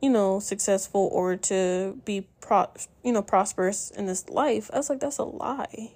you 0.00 0.10
know, 0.10 0.40
successful 0.40 1.08
or 1.12 1.36
to 1.36 2.00
be 2.04 2.26
pro, 2.40 2.66
you 3.02 3.12
know, 3.12 3.22
prosperous 3.22 3.90
in 3.90 4.06
this 4.06 4.28
life. 4.28 4.70
I 4.72 4.76
was 4.76 4.90
like, 4.90 5.00
that's 5.00 5.18
a 5.18 5.24
lie. 5.24 5.92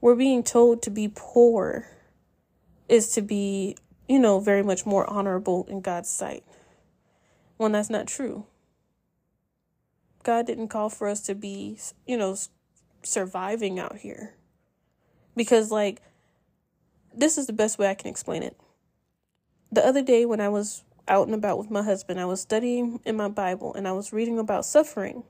We're 0.00 0.16
being 0.16 0.42
told 0.42 0.82
to 0.82 0.90
be 0.90 1.10
poor 1.14 1.86
is 2.88 3.12
to 3.12 3.22
be, 3.22 3.76
you 4.08 4.18
know, 4.18 4.40
very 4.40 4.62
much 4.62 4.84
more 4.84 5.08
honorable 5.08 5.64
in 5.68 5.80
God's 5.80 6.10
sight. 6.10 6.44
When 7.56 7.72
that's 7.72 7.88
not 7.88 8.08
true. 8.08 8.46
God 10.24 10.46
didn't 10.46 10.68
call 10.68 10.88
for 10.88 11.08
us 11.08 11.20
to 11.22 11.34
be, 11.34 11.78
you 12.06 12.16
know, 12.16 12.36
surviving 13.02 13.78
out 13.78 13.98
here. 13.98 14.34
Because, 15.36 15.70
like, 15.70 16.02
this 17.14 17.38
is 17.38 17.46
the 17.46 17.52
best 17.52 17.78
way 17.78 17.88
I 17.88 17.94
can 17.94 18.08
explain 18.08 18.42
it. 18.42 18.56
The 19.70 19.84
other 19.84 20.02
day, 20.02 20.26
when 20.26 20.40
I 20.40 20.48
was 20.48 20.84
out 21.08 21.26
and 21.26 21.34
about 21.34 21.58
with 21.58 21.70
my 21.70 21.82
husband, 21.82 22.20
I 22.20 22.26
was 22.26 22.40
studying 22.40 23.00
in 23.04 23.16
my 23.16 23.28
Bible 23.28 23.74
and 23.74 23.88
I 23.88 23.92
was 23.92 24.12
reading 24.12 24.38
about 24.38 24.64
suffering. 24.64 25.24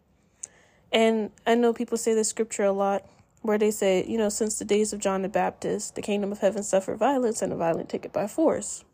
And 0.93 1.31
I 1.47 1.55
know 1.55 1.73
people 1.73 1.97
say 1.97 2.15
this 2.15 2.29
scripture 2.29 2.65
a 2.65 2.73
lot 2.73 3.07
where 3.41 3.59
they 3.59 3.71
say, 3.71 4.05
you 4.07 4.19
know, 4.19 4.29
since 4.29 4.59
the 4.59 4.65
days 4.65 4.93
of 4.93 5.01
John 5.01 5.23
the 5.23 5.29
Baptist, 5.29 5.95
the 5.95 6.03
kingdom 6.03 6.33
of 6.33 6.41
heaven 6.41 6.63
suffered 6.63 6.99
violence 6.99 7.41
and 7.43 7.51
the 7.51 7.57
violent 7.57 7.89
take 7.89 8.05
it 8.05 8.13
by 8.13 8.27
force. 8.27 8.85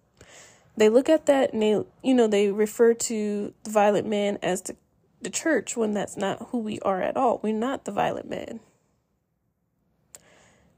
They 0.76 0.88
look 0.88 1.08
at 1.08 1.26
that 1.26 1.52
and 1.52 1.62
they, 1.62 1.84
you 2.02 2.14
know, 2.14 2.28
they 2.28 2.50
refer 2.50 2.94
to 2.94 3.52
the 3.64 3.70
violent 3.70 4.06
man 4.06 4.38
as 4.42 4.62
the 4.62 4.76
the 5.20 5.30
church 5.30 5.76
when 5.76 5.94
that's 5.94 6.16
not 6.16 6.48
who 6.50 6.58
we 6.58 6.78
are 6.80 7.02
at 7.02 7.16
all. 7.16 7.40
We're 7.42 7.52
not 7.52 7.84
the 7.84 7.92
violent 7.92 8.28
man. 8.28 8.60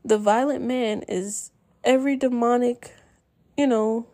The 0.04 0.18
violent 0.18 0.64
man 0.64 1.02
is 1.02 1.50
every 1.84 2.16
demonic, 2.16 2.94
you 3.56 3.66
know, 3.66 4.06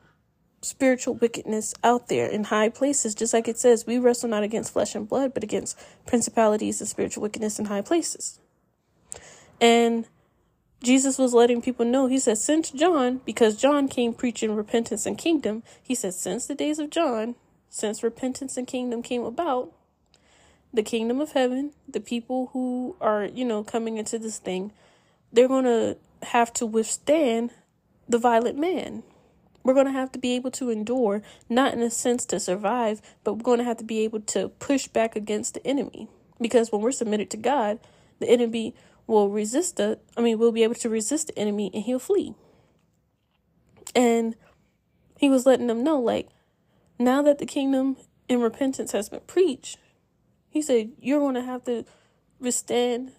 spiritual 0.62 1.14
wickedness 1.14 1.74
out 1.84 2.08
there 2.08 2.26
in 2.26 2.44
high 2.44 2.68
places, 2.68 3.14
just 3.14 3.32
like 3.32 3.46
it 3.46 3.58
says, 3.58 3.86
we 3.86 3.98
wrestle 3.98 4.28
not 4.28 4.42
against 4.42 4.72
flesh 4.72 4.94
and 4.94 5.08
blood, 5.08 5.32
but 5.32 5.44
against 5.44 5.78
principalities 6.06 6.80
and 6.80 6.88
spiritual 6.88 7.22
wickedness 7.22 7.58
in 7.58 7.66
high 7.66 7.82
places. 7.82 8.40
And 9.60 10.06
Jesus 10.82 11.18
was 11.18 11.32
letting 11.32 11.62
people 11.62 11.86
know, 11.86 12.06
he 12.06 12.18
said, 12.18 12.38
since 12.38 12.70
John, 12.70 13.20
because 13.24 13.56
John 13.56 13.88
came 13.88 14.12
preaching 14.12 14.54
repentance 14.54 15.06
and 15.06 15.16
kingdom, 15.16 15.62
he 15.82 15.94
said, 15.94 16.14
since 16.14 16.46
the 16.46 16.54
days 16.54 16.78
of 16.78 16.90
John, 16.90 17.36
since 17.70 18.02
repentance 18.02 18.56
and 18.56 18.66
kingdom 18.66 19.02
came 19.02 19.24
about, 19.24 19.72
the 20.74 20.82
kingdom 20.82 21.20
of 21.20 21.32
heaven, 21.32 21.72
the 21.88 22.00
people 22.00 22.50
who 22.52 22.96
are, 23.00 23.24
you 23.24 23.44
know, 23.44 23.64
coming 23.64 23.96
into 23.96 24.18
this 24.18 24.38
thing, 24.38 24.72
they're 25.32 25.48
going 25.48 25.64
to 25.64 25.96
have 26.22 26.52
to 26.54 26.66
withstand 26.66 27.50
the 28.08 28.18
violent 28.18 28.58
man. 28.58 29.02
We're 29.62 29.74
going 29.74 29.86
to 29.86 29.92
have 29.92 30.12
to 30.12 30.18
be 30.18 30.34
able 30.36 30.52
to 30.52 30.70
endure, 30.70 31.22
not 31.48 31.74
in 31.74 31.80
a 31.80 31.90
sense 31.90 32.24
to 32.26 32.38
survive, 32.38 33.02
but 33.24 33.34
we're 33.34 33.42
going 33.42 33.58
to 33.58 33.64
have 33.64 33.78
to 33.78 33.84
be 33.84 34.04
able 34.04 34.20
to 34.20 34.48
push 34.48 34.86
back 34.86 35.16
against 35.16 35.54
the 35.54 35.66
enemy. 35.66 36.08
Because 36.40 36.70
when 36.70 36.82
we're 36.82 36.92
submitted 36.92 37.30
to 37.30 37.36
God, 37.36 37.80
the 38.20 38.28
enemy 38.28 38.74
will 39.06 39.28
resist 39.28 39.76
the 39.76 39.98
I 40.16 40.20
mean, 40.20 40.38
we'll 40.38 40.52
be 40.52 40.62
able 40.62 40.74
to 40.76 40.88
resist 40.88 41.28
the 41.28 41.38
enemy 41.38 41.70
and 41.74 41.82
he'll 41.82 41.98
flee. 41.98 42.34
And 43.94 44.36
he 45.18 45.28
was 45.28 45.46
letting 45.46 45.66
them 45.66 45.82
know, 45.82 45.98
like, 45.98 46.28
now 46.98 47.22
that 47.22 47.38
the 47.38 47.46
kingdom 47.46 47.96
and 48.28 48.42
repentance 48.42 48.92
has 48.92 49.08
been 49.08 49.20
preached, 49.26 49.78
he 50.48 50.62
said, 50.62 50.92
You're 51.00 51.20
going 51.20 51.34
to 51.34 51.42
have 51.42 51.64
to 51.64 51.84
withstand 52.38 53.12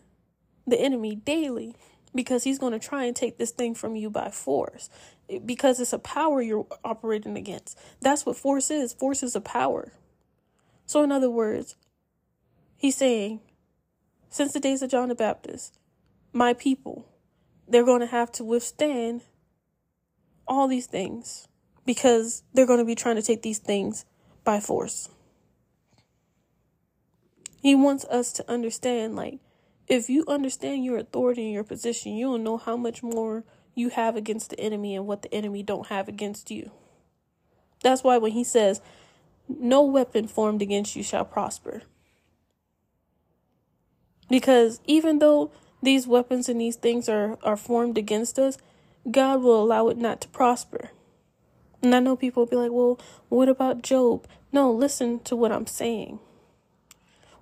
the 0.65 0.79
enemy 0.79 1.15
daily 1.15 1.75
because 2.17 2.43
he's 2.43 2.59
going 2.59 2.73
to 2.73 2.79
try 2.79 3.05
and 3.05 3.15
take 3.15 3.37
this 3.37 3.51
thing 3.51 3.73
from 3.73 3.95
you 3.95 4.09
by 4.09 4.29
force 4.29 4.89
because 5.45 5.79
it's 5.79 5.93
a 5.93 5.99
power 5.99 6.41
you're 6.41 6.67
operating 6.83 7.37
against. 7.37 7.79
That's 8.01 8.25
what 8.25 8.35
force 8.35 8.69
is. 8.69 8.93
Force 8.93 9.23
is 9.23 9.35
a 9.35 9.41
power. 9.41 9.93
So, 10.85 11.03
in 11.03 11.11
other 11.11 11.29
words, 11.29 11.75
he's 12.75 12.95
saying, 12.95 13.39
since 14.29 14.51
the 14.51 14.59
days 14.59 14.81
of 14.81 14.89
John 14.89 15.09
the 15.09 15.15
Baptist, 15.15 15.79
my 16.33 16.53
people, 16.53 17.07
they're 17.67 17.85
going 17.85 18.01
to 18.01 18.07
have 18.07 18.31
to 18.33 18.43
withstand 18.43 19.21
all 20.47 20.67
these 20.67 20.87
things 20.87 21.47
because 21.85 22.43
they're 22.53 22.65
going 22.65 22.79
to 22.79 22.85
be 22.85 22.95
trying 22.95 23.15
to 23.15 23.21
take 23.21 23.41
these 23.41 23.59
things 23.59 24.05
by 24.43 24.59
force. 24.59 25.09
He 27.61 27.75
wants 27.75 28.05
us 28.05 28.31
to 28.33 28.49
understand, 28.49 29.15
like, 29.15 29.39
if 29.87 30.09
you 30.09 30.25
understand 30.27 30.83
your 30.83 30.97
authority 30.97 31.43
and 31.43 31.53
your 31.53 31.63
position, 31.63 32.13
you'll 32.13 32.37
know 32.37 32.57
how 32.57 32.75
much 32.75 33.01
more 33.01 33.43
you 33.73 33.89
have 33.89 34.15
against 34.15 34.49
the 34.49 34.59
enemy 34.59 34.95
and 34.95 35.07
what 35.07 35.21
the 35.21 35.33
enemy 35.33 35.63
don't 35.63 35.87
have 35.87 36.07
against 36.07 36.51
you. 36.51 36.71
That's 37.83 38.03
why 38.03 38.17
when 38.17 38.31
he 38.31 38.43
says, 38.43 38.81
no 39.47 39.83
weapon 39.83 40.27
formed 40.27 40.61
against 40.61 40.95
you 40.95 41.03
shall 41.03 41.23
prosper. 41.23 41.83
Because 44.29 44.81
even 44.85 45.19
though 45.19 45.51
these 45.81 46.07
weapons 46.07 46.49
and 46.49 46.59
these 46.59 46.75
things 46.75 47.07
are, 47.07 47.37
are 47.43 47.55
formed 47.55 47.97
against 47.97 48.37
us, 48.37 48.57
God 49.09 49.41
will 49.41 49.63
allow 49.63 49.87
it 49.87 49.97
not 49.97 50.19
to 50.21 50.27
prosper. 50.27 50.89
And 51.81 51.95
I 51.95 51.99
know 51.99 52.15
people 52.15 52.43
will 52.43 52.49
be 52.49 52.55
like, 52.57 52.71
well, 52.71 52.99
what 53.29 53.47
about 53.47 53.83
Job? 53.83 54.27
No, 54.51 54.71
listen 54.71 55.19
to 55.21 55.35
what 55.35 55.51
I'm 55.51 55.67
saying. 55.67 56.19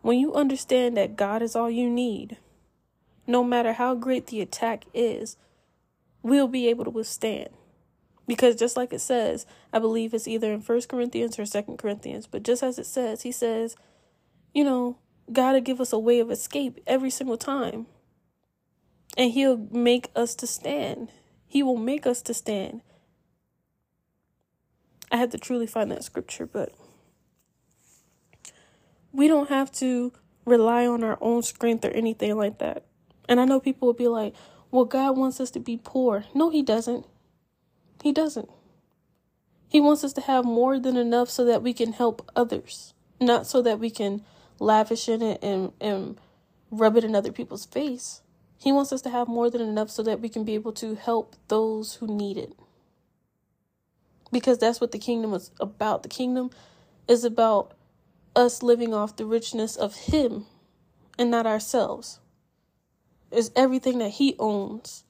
When 0.05 0.19
you 0.19 0.35
understand 0.35 0.95
that 0.97 1.15
God 1.15 1.41
is 1.41 1.55
all 1.55 1.71
you 1.71 1.89
need, 1.89 2.37
no 3.25 3.43
matter 3.43 3.73
how 3.73 3.95
great 3.95 4.27
the 4.27 4.39
attack 4.39 4.85
is, 4.93 5.35
we'll 6.21 6.47
be 6.47 6.67
able 6.67 6.83
to 6.83 6.91
withstand. 6.91 7.49
Because 8.27 8.55
just 8.55 8.77
like 8.77 8.93
it 8.93 9.01
says, 9.01 9.47
I 9.73 9.79
believe 9.79 10.13
it's 10.13 10.27
either 10.27 10.53
in 10.53 10.61
First 10.61 10.89
Corinthians 10.89 11.39
or 11.39 11.45
Second 11.47 11.79
Corinthians, 11.79 12.27
but 12.27 12.43
just 12.43 12.61
as 12.61 12.77
it 12.77 12.85
says, 12.85 13.23
he 13.23 13.31
says, 13.31 13.75
you 14.53 14.63
know, 14.63 14.99
God 15.33 15.53
will 15.53 15.61
give 15.61 15.81
us 15.81 15.91
a 15.91 15.97
way 15.97 16.19
of 16.19 16.29
escape 16.29 16.77
every 16.85 17.09
single 17.09 17.35
time. 17.35 17.87
And 19.17 19.31
he'll 19.31 19.57
make 19.57 20.11
us 20.15 20.35
to 20.35 20.45
stand. 20.45 21.09
He 21.47 21.63
will 21.63 21.77
make 21.77 22.05
us 22.05 22.21
to 22.21 22.35
stand. 22.35 22.81
I 25.11 25.17
had 25.17 25.31
to 25.31 25.39
truly 25.39 25.65
find 25.65 25.89
that 25.89 26.03
scripture, 26.03 26.45
but 26.45 26.73
we 29.15 29.27
don't 29.27 29.49
have 29.49 29.71
to 29.73 30.11
rely 30.45 30.85
on 30.85 31.03
our 31.03 31.17
own 31.21 31.41
strength 31.41 31.85
or 31.85 31.91
anything 31.91 32.35
like 32.37 32.59
that. 32.59 32.85
And 33.27 33.39
I 33.39 33.45
know 33.45 33.59
people 33.59 33.87
will 33.87 33.93
be 33.93 34.07
like, 34.07 34.35
well, 34.71 34.85
God 34.85 35.17
wants 35.17 35.39
us 35.39 35.49
to 35.51 35.59
be 35.59 35.79
poor. 35.81 36.25
No, 36.33 36.49
He 36.49 36.61
doesn't. 36.61 37.05
He 38.03 38.11
doesn't. 38.11 38.49
He 39.67 39.81
wants 39.81 40.03
us 40.03 40.13
to 40.13 40.21
have 40.21 40.45
more 40.45 40.79
than 40.79 40.95
enough 40.97 41.29
so 41.29 41.43
that 41.45 41.63
we 41.63 41.73
can 41.73 41.93
help 41.93 42.29
others, 42.35 42.93
not 43.19 43.47
so 43.47 43.61
that 43.61 43.79
we 43.79 43.89
can 43.89 44.23
lavish 44.59 45.09
in 45.09 45.21
it 45.21 45.43
and, 45.43 45.71
and 45.81 46.17
rub 46.69 46.97
it 46.97 47.03
in 47.03 47.15
other 47.15 47.31
people's 47.31 47.65
face. 47.65 48.21
He 48.57 48.71
wants 48.71 48.93
us 48.93 49.01
to 49.03 49.09
have 49.09 49.27
more 49.27 49.49
than 49.49 49.61
enough 49.61 49.89
so 49.89 50.03
that 50.03 50.21
we 50.21 50.29
can 50.29 50.43
be 50.43 50.53
able 50.55 50.71
to 50.73 50.95
help 50.95 51.35
those 51.47 51.95
who 51.95 52.07
need 52.07 52.37
it. 52.37 52.53
Because 54.31 54.57
that's 54.57 54.81
what 54.81 54.91
the 54.91 54.99
kingdom 54.99 55.33
is 55.33 55.51
about. 55.59 56.03
The 56.03 56.09
kingdom 56.09 56.51
is 57.07 57.23
about 57.23 57.74
us 58.35 58.61
living 58.61 58.93
off 58.93 59.15
the 59.15 59.25
richness 59.25 59.75
of 59.75 59.95
Him 59.95 60.45
and 61.17 61.31
not 61.31 61.45
ourselves. 61.45 62.19
It's 63.31 63.51
everything 63.55 63.99
that 63.99 64.09
He 64.11 64.35
owns 64.39 65.03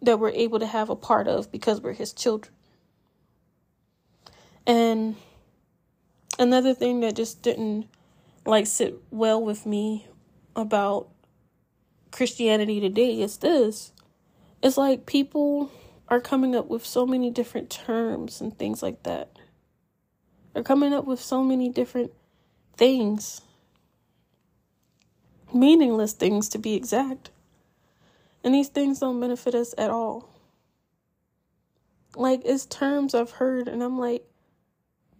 that 0.00 0.18
we're 0.18 0.30
able 0.30 0.58
to 0.58 0.66
have 0.66 0.90
a 0.90 0.96
part 0.96 1.28
of 1.28 1.50
because 1.50 1.80
we're 1.80 1.92
His 1.92 2.12
children. 2.12 2.54
And 4.66 5.16
another 6.38 6.74
thing 6.74 7.00
that 7.00 7.16
just 7.16 7.42
didn't 7.42 7.88
like 8.46 8.66
sit 8.66 8.96
well 9.10 9.42
with 9.42 9.66
me 9.66 10.06
about 10.54 11.08
Christianity 12.10 12.80
today 12.80 13.20
is 13.20 13.38
this. 13.38 13.92
It's 14.62 14.76
like 14.76 15.06
people 15.06 15.70
are 16.08 16.20
coming 16.20 16.54
up 16.54 16.68
with 16.68 16.84
so 16.84 17.06
many 17.06 17.30
different 17.30 17.70
terms 17.70 18.40
and 18.40 18.56
things 18.56 18.82
like 18.82 19.02
that. 19.04 19.30
They're 20.52 20.62
coming 20.62 20.92
up 20.92 21.06
with 21.06 21.20
so 21.20 21.42
many 21.42 21.68
different 21.68 22.12
things. 22.76 23.40
Meaningless 25.52 26.12
things, 26.14 26.48
to 26.50 26.58
be 26.58 26.74
exact. 26.74 27.30
And 28.44 28.54
these 28.54 28.68
things 28.68 29.00
don't 29.00 29.20
benefit 29.20 29.54
us 29.54 29.74
at 29.78 29.90
all. 29.90 30.28
Like, 32.16 32.42
it's 32.44 32.66
terms 32.66 33.14
I've 33.14 33.30
heard, 33.32 33.68
and 33.68 33.82
I'm 33.82 33.98
like, 33.98 34.24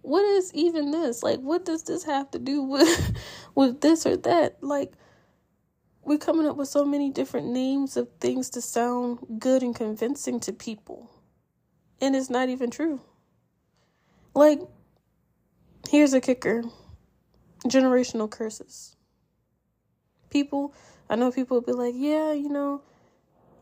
what 0.02 0.24
is 0.24 0.52
even 0.54 0.90
this? 0.90 1.22
Like, 1.22 1.40
what 1.40 1.64
does 1.64 1.84
this 1.84 2.04
have 2.04 2.30
to 2.32 2.38
do 2.38 2.62
with, 2.62 3.16
with 3.54 3.80
this 3.80 4.06
or 4.06 4.16
that? 4.18 4.62
Like, 4.62 4.92
we're 6.04 6.18
coming 6.18 6.46
up 6.46 6.56
with 6.56 6.68
so 6.68 6.84
many 6.84 7.10
different 7.10 7.48
names 7.48 7.96
of 7.96 8.08
things 8.20 8.50
to 8.50 8.60
sound 8.60 9.18
good 9.38 9.62
and 9.62 9.74
convincing 9.74 10.40
to 10.40 10.52
people. 10.52 11.10
And 12.00 12.16
it's 12.16 12.30
not 12.30 12.48
even 12.48 12.70
true. 12.70 13.00
Like, 14.34 14.60
here's 15.88 16.12
a 16.14 16.20
kicker 16.20 16.64
generational 17.66 18.30
curses. 18.30 18.96
people. 20.30 20.74
I 21.10 21.16
know 21.16 21.30
people 21.32 21.58
will 21.58 21.62
be 21.66 21.72
like, 21.72 21.94
yeah, 21.96 22.32
you 22.32 22.48
know, 22.48 22.82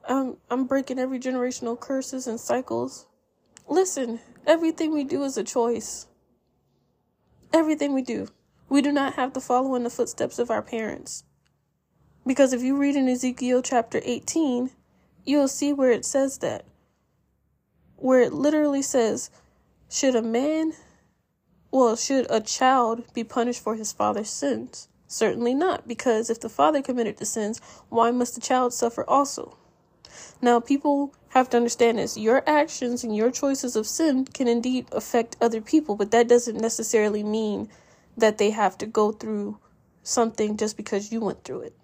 I'm 0.08 0.38
I'm 0.50 0.66
breaking 0.66 0.98
every 0.98 1.20
generational 1.20 1.78
curses 1.78 2.26
and 2.26 2.40
cycles. 2.40 3.06
Listen, 3.68 4.20
everything 4.46 4.92
we 4.92 5.04
do 5.04 5.24
is 5.24 5.36
a 5.38 5.44
choice. 5.44 6.06
Everything 7.52 7.94
we 7.94 8.02
do. 8.02 8.28
We 8.68 8.82
do 8.82 8.92
not 8.92 9.14
have 9.14 9.32
to 9.34 9.40
follow 9.40 9.74
in 9.76 9.84
the 9.84 9.90
footsteps 9.90 10.38
of 10.38 10.50
our 10.50 10.62
parents. 10.62 11.24
Because 12.26 12.52
if 12.52 12.62
you 12.62 12.76
read 12.76 12.96
in 12.96 13.08
Ezekiel 13.08 13.62
chapter 13.62 14.00
18, 14.04 14.70
you'll 15.24 15.48
see 15.48 15.72
where 15.72 15.90
it 15.92 16.04
says 16.04 16.38
that. 16.38 16.64
Where 17.96 18.20
it 18.22 18.32
literally 18.32 18.82
says, 18.82 19.30
should 19.90 20.16
a 20.16 20.22
man, 20.22 20.74
well, 21.70 21.96
should 21.96 22.26
a 22.30 22.40
child 22.40 23.04
be 23.14 23.24
punished 23.24 23.62
for 23.62 23.76
his 23.76 23.92
father's 23.92 24.30
sins? 24.30 24.88
Certainly 25.06 25.54
not, 25.54 25.88
because 25.88 26.30
if 26.30 26.40
the 26.40 26.48
father 26.48 26.82
committed 26.82 27.16
the 27.16 27.26
sins, 27.26 27.60
why 27.88 28.10
must 28.10 28.34
the 28.34 28.40
child 28.40 28.72
suffer 28.72 29.04
also? 29.08 29.56
Now, 30.42 30.60
people 30.60 31.14
have 31.30 31.50
to 31.50 31.56
understand 31.56 31.98
this. 31.98 32.16
Your 32.16 32.42
actions 32.48 33.04
and 33.04 33.14
your 33.14 33.30
choices 33.30 33.76
of 33.76 33.86
sin 33.86 34.24
can 34.24 34.48
indeed 34.48 34.86
affect 34.92 35.36
other 35.40 35.60
people, 35.60 35.96
but 35.96 36.10
that 36.10 36.28
doesn't 36.28 36.60
necessarily 36.60 37.22
mean 37.22 37.68
that 38.16 38.38
they 38.38 38.50
have 38.50 38.76
to 38.78 38.86
go 38.86 39.12
through 39.12 39.58
something 40.02 40.56
just 40.56 40.76
because 40.76 41.12
you 41.12 41.20
went 41.20 41.44
through 41.44 41.62
it. 41.62 41.74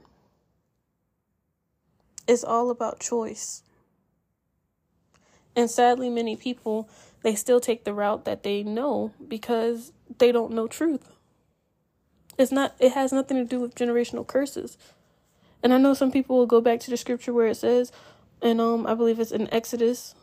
It's 2.27 2.45
all 2.45 2.71
about 2.71 2.99
choice. 2.99 3.63
And 5.55 5.71
sadly, 5.71 6.11
many 6.11 6.37
people, 6.37 6.89
they 7.27 7.35
still 7.35 7.59
take 7.59 7.83
the 7.83 7.93
route 7.93 8.25
that 8.25 8.45
they 8.45 8.63
know 8.63 9.13
because 9.27 9.91
they 10.19 10.31
don't 10.31 10.53
know 10.53 10.69
truth. 10.69 11.11
It's 12.39 12.53
not, 12.53 12.77
it 12.79 12.93
has 12.93 13.13
nothing 13.13 13.37
to 13.37 13.45
do 13.45 13.59
with 13.59 13.75
generational 13.75 14.25
curses. 14.25 14.79
And 15.61 15.75
I 15.75 15.79
know 15.79 15.93
some 15.93 16.13
people 16.13 16.37
will 16.37 16.47
go 16.47 16.61
back 16.61 16.79
to 16.79 16.91
the 16.91 16.97
scripture 16.97 17.33
where 17.33 17.49
it 17.49 17.57
says, 17.57 17.91
and 18.41 18.61
um, 18.61 18.87
I 18.87 18.95
believe 18.95 19.19
it's 19.19 19.33
in 19.33 19.53
Exodus, 19.53 20.15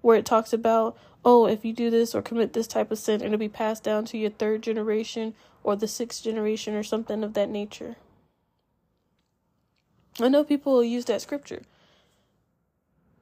where 0.00 0.16
it 0.16 0.24
talks 0.24 0.52
about, 0.52 0.96
oh, 1.24 1.48
if 1.48 1.64
you 1.64 1.72
do 1.72 1.90
this 1.90 2.14
or 2.14 2.22
commit 2.22 2.52
this 2.52 2.68
type 2.68 2.92
of 2.92 3.00
sin, 3.00 3.20
it'll 3.20 3.36
be 3.36 3.48
passed 3.48 3.82
down 3.82 4.04
to 4.04 4.16
your 4.16 4.30
third 4.30 4.62
generation 4.62 5.34
or 5.64 5.74
the 5.74 5.88
sixth 5.88 6.22
generation 6.22 6.76
or 6.76 6.84
something 6.84 7.24
of 7.24 7.34
that 7.34 7.50
nature. 7.50 7.96
I 10.20 10.28
know 10.28 10.44
people 10.44 10.74
will 10.74 10.84
use 10.84 11.06
that 11.06 11.20
scripture, 11.20 11.62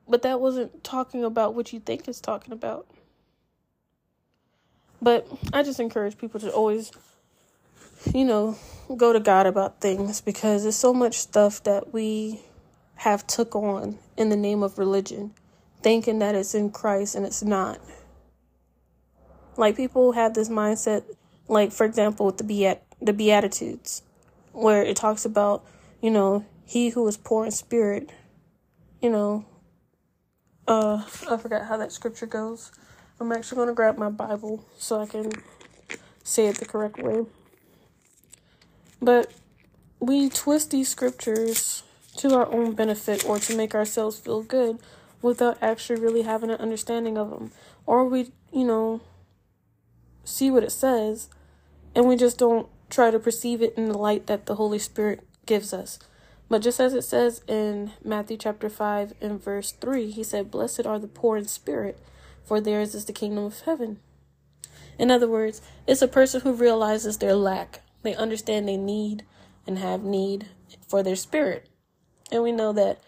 but 0.07 0.21
that 0.21 0.39
wasn't 0.39 0.85
talking 0.85 1.25
about 1.25 1.55
what 1.55 1.73
you 1.73 1.81
think 1.81 2.07
it's 2.07 2.21
talking 2.21 2.53
about. 2.53 2.87
But 5.02 5.26
I 5.52 5.64
just 5.64 5.80
encourage 5.80 6.16
people 6.16 6.38
to 6.40 6.50
always, 6.52 6.92
you 8.14 8.25
know, 8.25 8.56
go 8.97 9.12
to 9.12 9.18
God 9.18 9.47
about 9.47 9.80
things 9.80 10.21
because 10.21 10.62
there's 10.62 10.76
so 10.76 10.94
much 10.94 11.18
stuff 11.18 11.61
that 11.64 11.92
we 11.92 12.40
have 12.94 13.26
took 13.26 13.56
on 13.56 13.99
in 14.16 14.28
the 14.28 14.37
name 14.37 14.62
of 14.62 14.78
religion, 14.78 15.32
thinking 15.82 16.21
that 16.21 16.37
it's 16.37 16.54
in 16.54 16.71
Christ 16.71 17.16
and 17.16 17.26
it's 17.26 17.42
not. 17.42 17.80
Like 19.56 19.76
people 19.76 20.12
have 20.12 20.35
this 20.35 20.49
mindset, 20.49 21.02
like 21.49 21.73
for 21.73 21.85
example, 21.85 22.26
with 22.26 22.38
the 22.38 22.44
beat 22.44 22.78
the 23.00 23.12
Beatitudes, 23.12 24.02
where 24.52 24.85
it 24.85 24.97
talks 24.97 25.25
about, 25.25 25.64
you 26.00 26.11
know, 26.11 26.47
he 26.64 26.90
who 26.90 27.06
is 27.09 27.16
poor 27.16 27.44
in 27.44 27.50
spirit, 27.50 28.11
you 29.00 29.11
know, 29.11 29.44
uh, 30.68 31.02
I 31.28 31.37
forgot 31.37 31.66
how 31.66 31.76
that 31.76 31.90
scripture 31.90 32.26
goes. 32.26 32.71
I'm 33.23 33.31
actually 33.31 33.59
gonna 33.59 33.73
grab 33.73 33.97
my 33.99 34.09
Bible 34.09 34.64
so 34.76 35.00
I 35.00 35.07
can 35.07 35.31
say 36.25 36.49
it 36.49 36.57
the 36.57 36.64
correct 36.64 36.99
way. 36.99 37.25
But 39.00 39.33
we 40.00 40.29
twist 40.29 40.73
these 40.73 40.88
scriptures 40.88 41.85
to 42.17 42.35
our 42.35 42.52
own 42.52 42.73
benefit 42.73 43.25
or 43.25 43.39
to 43.39 43.56
make 43.56 43.76
ourselves 43.76 44.19
feel 44.19 44.43
good 44.43 44.80
without 45.23 45.56
actually 45.63 46.00
really 46.00 46.23
having 46.23 46.50
an 46.50 46.56
understanding 46.58 47.17
of 47.17 47.30
them. 47.30 47.52
Or 47.87 48.04
we, 48.04 48.32
you 48.52 48.65
know, 48.65 49.00
see 50.25 50.50
what 50.50 50.65
it 50.65 50.73
says 50.73 51.28
and 51.95 52.08
we 52.08 52.17
just 52.17 52.39
don't 52.39 52.67
try 52.91 53.13
to 53.13 53.21
perceive 53.21 53.63
it 53.63 53.75
in 53.76 53.87
the 53.87 53.97
light 53.97 54.26
that 54.26 54.47
the 54.47 54.56
Holy 54.56 54.80
Spirit 54.80 55.21
gives 55.47 55.73
us. 55.73 56.00
But 56.49 56.61
just 56.61 56.80
as 56.80 56.93
it 56.93 57.02
says 57.02 57.43
in 57.47 57.93
Matthew 58.04 58.37
chapter 58.37 58.69
5 58.69 59.15
and 59.21 59.41
verse 59.41 59.71
3, 59.71 60.11
he 60.11 60.25
said, 60.25 60.50
Blessed 60.50 60.87
are 60.87 60.99
the 60.99 61.06
poor 61.06 61.37
in 61.37 61.47
spirit, 61.47 61.99
for 62.45 62.61
theirs 62.61 62.95
is 62.95 63.05
the 63.05 63.13
kingdom 63.13 63.45
of 63.45 63.61
heaven. 63.61 63.99
In 64.99 65.11
other 65.11 65.28
words, 65.28 65.63
it's 65.87 66.02
a 66.02 66.09
person 66.09 66.43
who 66.43 66.52
realizes 66.52 67.19
their 67.19 67.35
lack. 67.35 67.81
They 68.02 68.15
understand 68.15 68.69
they 68.69 68.76
need 68.76 69.25
and 69.67 69.78
have 69.78 70.02
need 70.02 70.49
for 70.87 71.02
their 71.02 71.17
spirit. 71.17 71.69
And 72.31 72.43
we 72.43 72.52
know 72.52 72.73
that 72.73 73.00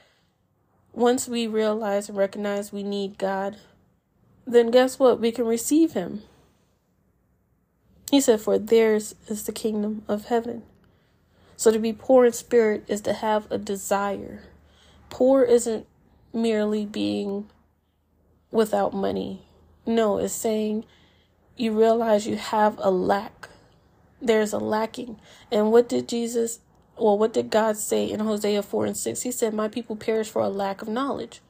once 0.93 1.29
we 1.29 1.47
realize 1.47 2.09
and 2.09 2.17
recognize 2.17 2.73
we 2.73 2.83
need 2.83 3.19
God, 3.19 3.57
then 4.47 4.71
guess 4.71 4.99
what? 4.99 5.21
We 5.21 5.33
can 5.33 5.47
receive 5.47 5.93
Him. 5.93 6.23
He 8.11 8.21
said, 8.21 8.41
For 8.41 8.59
theirs 8.59 9.15
is 9.27 9.45
the 9.45 9.53
kingdom 9.53 10.03
of 10.07 10.27
heaven. 10.27 10.63
So 11.57 11.71
to 11.71 11.79
be 11.79 11.93
poor 11.93 12.27
in 12.27 12.33
spirit 12.33 12.85
is 12.89 13.01
to 13.03 13.13
have 13.13 13.51
a 13.51 13.59
desire. 13.59 14.45
Poor 15.11 15.43
isn't 15.43 15.87
merely 16.33 16.85
being 16.85 17.49
without 18.55 18.95
money. 18.95 19.43
No, 19.85 20.17
it's 20.17 20.33
saying 20.33 20.87
you 21.57 21.79
realize 21.79 22.27
you 22.27 22.37
have 22.37 22.79
a 22.79 22.91
lack. 22.91 23.51
There's 24.23 24.55
a 24.55 24.59
lacking. 24.59 25.21
And 25.53 25.71
what 25.71 25.89
did 25.89 26.09
Jesus 26.09 26.61
well, 26.97 27.19
what 27.19 27.33
did 27.33 27.51
God 27.51 27.77
say 27.77 28.09
in 28.09 28.21
Hosea 28.21 28.63
4 28.63 28.87
and 28.87 28.97
6? 28.97 29.23
He 29.23 29.33
said, 29.33 29.53
My 29.53 29.67
people 29.69 29.97
perish 29.97 30.29
for 30.29 30.43
a 30.43 30.49
lack 30.49 30.81
of 30.81 30.89
knowledge. 30.89 31.41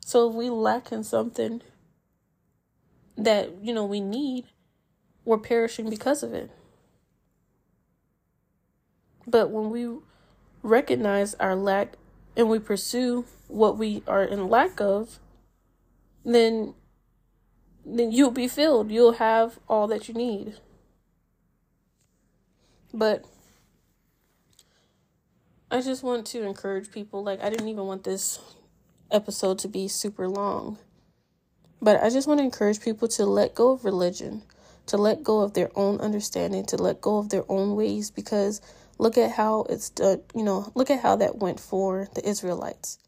So 0.00 0.30
if 0.30 0.34
we 0.34 0.48
lack 0.48 0.90
in 0.90 1.04
something 1.04 1.60
that, 3.16 3.62
you 3.62 3.74
know, 3.74 3.84
we 3.84 4.00
need, 4.00 4.46
we're 5.24 5.36
perishing 5.38 5.90
because 5.90 6.22
of 6.22 6.32
it. 6.32 6.50
But 9.26 9.50
when 9.50 9.70
we 9.70 9.98
recognize 10.62 11.34
our 11.34 11.54
lack 11.54 11.96
and 12.36 12.48
we 12.48 12.58
pursue 12.58 13.26
what 13.48 13.76
we 13.76 14.02
are 14.06 14.24
in 14.24 14.48
lack 14.48 14.80
of, 14.80 15.18
then 16.34 16.74
then 17.86 18.10
you'll 18.10 18.32
be 18.32 18.48
filled. 18.48 18.90
You'll 18.90 19.12
have 19.12 19.60
all 19.68 19.86
that 19.86 20.08
you 20.08 20.14
need. 20.14 20.56
But 22.92 23.24
I 25.70 25.80
just 25.80 26.02
want 26.02 26.26
to 26.28 26.42
encourage 26.42 26.90
people. 26.90 27.22
Like, 27.22 27.42
I 27.42 27.48
didn't 27.48 27.68
even 27.68 27.84
want 27.84 28.02
this 28.02 28.40
episode 29.10 29.58
to 29.60 29.68
be 29.68 29.86
super 29.86 30.28
long. 30.28 30.78
But 31.80 32.02
I 32.02 32.10
just 32.10 32.26
want 32.26 32.38
to 32.38 32.44
encourage 32.44 32.80
people 32.80 33.06
to 33.08 33.24
let 33.24 33.54
go 33.54 33.72
of 33.72 33.84
religion, 33.84 34.42
to 34.86 34.96
let 34.96 35.22
go 35.22 35.40
of 35.40 35.54
their 35.54 35.70
own 35.76 36.00
understanding, 36.00 36.64
to 36.66 36.76
let 36.76 37.00
go 37.00 37.18
of 37.18 37.28
their 37.28 37.44
own 37.48 37.76
ways 37.76 38.10
because 38.10 38.60
look 38.98 39.18
at 39.18 39.32
how 39.32 39.66
it's 39.68 39.90
done, 39.90 40.22
you 40.34 40.42
know, 40.42 40.72
look 40.74 40.90
at 40.90 41.00
how 41.00 41.16
that 41.16 41.36
went 41.36 41.60
for 41.60 42.08
the 42.14 42.26
Israelites. 42.28 42.98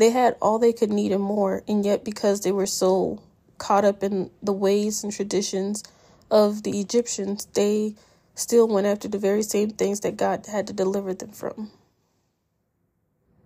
They 0.00 0.08
had 0.08 0.38
all 0.40 0.58
they 0.58 0.72
could 0.72 0.88
need 0.88 1.12
and 1.12 1.22
more, 1.22 1.62
and 1.68 1.84
yet 1.84 2.06
because 2.06 2.40
they 2.40 2.52
were 2.52 2.64
so 2.64 3.20
caught 3.58 3.84
up 3.84 4.02
in 4.02 4.30
the 4.42 4.50
ways 4.50 5.04
and 5.04 5.12
traditions 5.12 5.84
of 6.30 6.62
the 6.62 6.80
Egyptians, 6.80 7.44
they 7.52 7.96
still 8.34 8.66
went 8.66 8.86
after 8.86 9.08
the 9.08 9.18
very 9.18 9.42
same 9.42 9.68
things 9.68 10.00
that 10.00 10.16
God 10.16 10.46
had 10.50 10.66
to 10.68 10.72
deliver 10.72 11.12
them 11.12 11.32
from. 11.32 11.70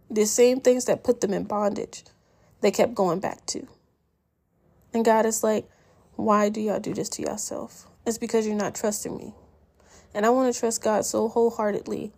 The 0.08 0.26
same 0.26 0.60
things 0.60 0.84
that 0.84 1.02
put 1.02 1.20
them 1.20 1.34
in 1.34 1.42
bondage, 1.42 2.04
they 2.60 2.70
kept 2.70 2.94
going 2.94 3.18
back 3.18 3.44
to. 3.46 3.66
And 4.92 5.04
God 5.04 5.26
is 5.26 5.42
like, 5.42 5.68
why 6.14 6.50
do 6.50 6.60
y'all 6.60 6.78
do 6.78 6.94
this 6.94 7.08
to 7.08 7.22
yourself? 7.22 7.88
It's 8.06 8.16
because 8.16 8.46
you're 8.46 8.54
not 8.54 8.76
trusting 8.76 9.16
me. 9.16 9.34
And 10.14 10.24
I 10.24 10.30
want 10.30 10.54
to 10.54 10.60
trust 10.60 10.84
God 10.84 11.04
so 11.04 11.26
wholeheartedly 11.26 12.12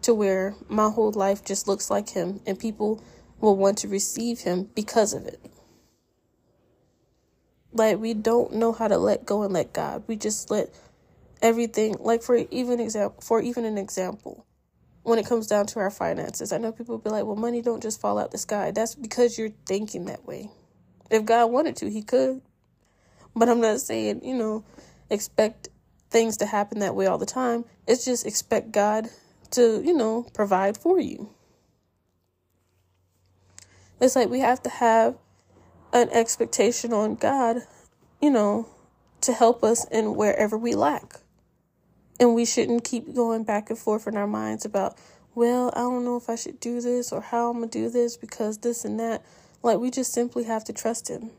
to 0.00 0.14
where 0.14 0.54
my 0.66 0.88
whole 0.88 1.12
life 1.12 1.44
just 1.44 1.68
looks 1.68 1.90
like 1.90 2.08
Him 2.08 2.40
and 2.46 2.58
people 2.58 3.04
will 3.40 3.56
want 3.56 3.78
to 3.78 3.88
receive 3.88 4.40
Him 4.40 4.70
because 4.74 5.12
of 5.12 5.26
it. 5.26 5.40
Like, 7.72 7.98
we 7.98 8.14
don't 8.14 8.54
know 8.54 8.72
how 8.72 8.88
to 8.88 8.98
let 8.98 9.26
go 9.26 9.42
and 9.42 9.52
let 9.52 9.72
God. 9.72 10.04
We 10.06 10.16
just 10.16 10.50
let 10.50 10.70
everything, 11.42 11.96
like, 12.00 12.22
for 12.22 12.36
even 12.50 12.80
example, 12.80 13.20
for 13.20 13.40
even 13.40 13.64
an 13.64 13.78
example, 13.78 14.46
when 15.02 15.18
it 15.18 15.26
comes 15.26 15.46
down 15.46 15.66
to 15.66 15.78
our 15.78 15.90
finances. 15.90 16.52
I 16.52 16.58
know 16.58 16.72
people 16.72 16.98
be 16.98 17.10
like, 17.10 17.24
well, 17.24 17.36
money 17.36 17.62
don't 17.62 17.82
just 17.82 18.00
fall 18.00 18.18
out 18.18 18.32
the 18.32 18.38
sky. 18.38 18.70
That's 18.70 18.94
because 18.94 19.38
you're 19.38 19.52
thinking 19.66 20.06
that 20.06 20.26
way. 20.26 20.50
If 21.10 21.24
God 21.24 21.52
wanted 21.52 21.76
to, 21.76 21.90
He 21.90 22.02
could. 22.02 22.40
But 23.36 23.48
I'm 23.48 23.60
not 23.60 23.80
saying, 23.80 24.24
you 24.24 24.34
know, 24.34 24.64
expect 25.10 25.68
things 26.10 26.38
to 26.38 26.46
happen 26.46 26.78
that 26.80 26.94
way 26.94 27.06
all 27.06 27.18
the 27.18 27.26
time. 27.26 27.64
It's 27.86 28.04
just 28.04 28.26
expect 28.26 28.72
God 28.72 29.08
to, 29.52 29.82
you 29.84 29.94
know, 29.94 30.26
provide 30.34 30.76
for 30.76 30.98
you. 30.98 31.30
It's 34.00 34.16
like 34.16 34.28
we 34.28 34.40
have 34.40 34.62
to 34.62 34.70
have 34.70 35.16
an 35.92 36.08
expectation 36.10 36.92
on 36.92 37.14
God, 37.14 37.62
you 38.20 38.30
know, 38.30 38.68
to 39.22 39.32
help 39.32 39.64
us 39.64 39.86
in 39.88 40.14
wherever 40.14 40.58
we 40.58 40.74
lack. 40.74 41.20
And 42.20 42.34
we 42.34 42.44
shouldn't 42.44 42.84
keep 42.84 43.14
going 43.14 43.44
back 43.44 43.70
and 43.70 43.78
forth 43.78 44.06
in 44.06 44.16
our 44.16 44.26
minds 44.26 44.64
about, 44.64 44.96
well, 45.34 45.70
I 45.74 45.80
don't 45.80 46.04
know 46.04 46.16
if 46.16 46.28
I 46.28 46.34
should 46.34 46.60
do 46.60 46.80
this 46.80 47.12
or 47.12 47.20
how 47.20 47.50
I'm 47.50 47.58
going 47.58 47.68
to 47.68 47.78
do 47.78 47.90
this 47.90 48.16
because 48.16 48.58
this 48.58 48.84
and 48.84 48.98
that. 49.00 49.24
Like, 49.62 49.78
we 49.78 49.90
just 49.90 50.12
simply 50.12 50.44
have 50.44 50.64
to 50.64 50.72
trust 50.72 51.08
Him. 51.08 51.30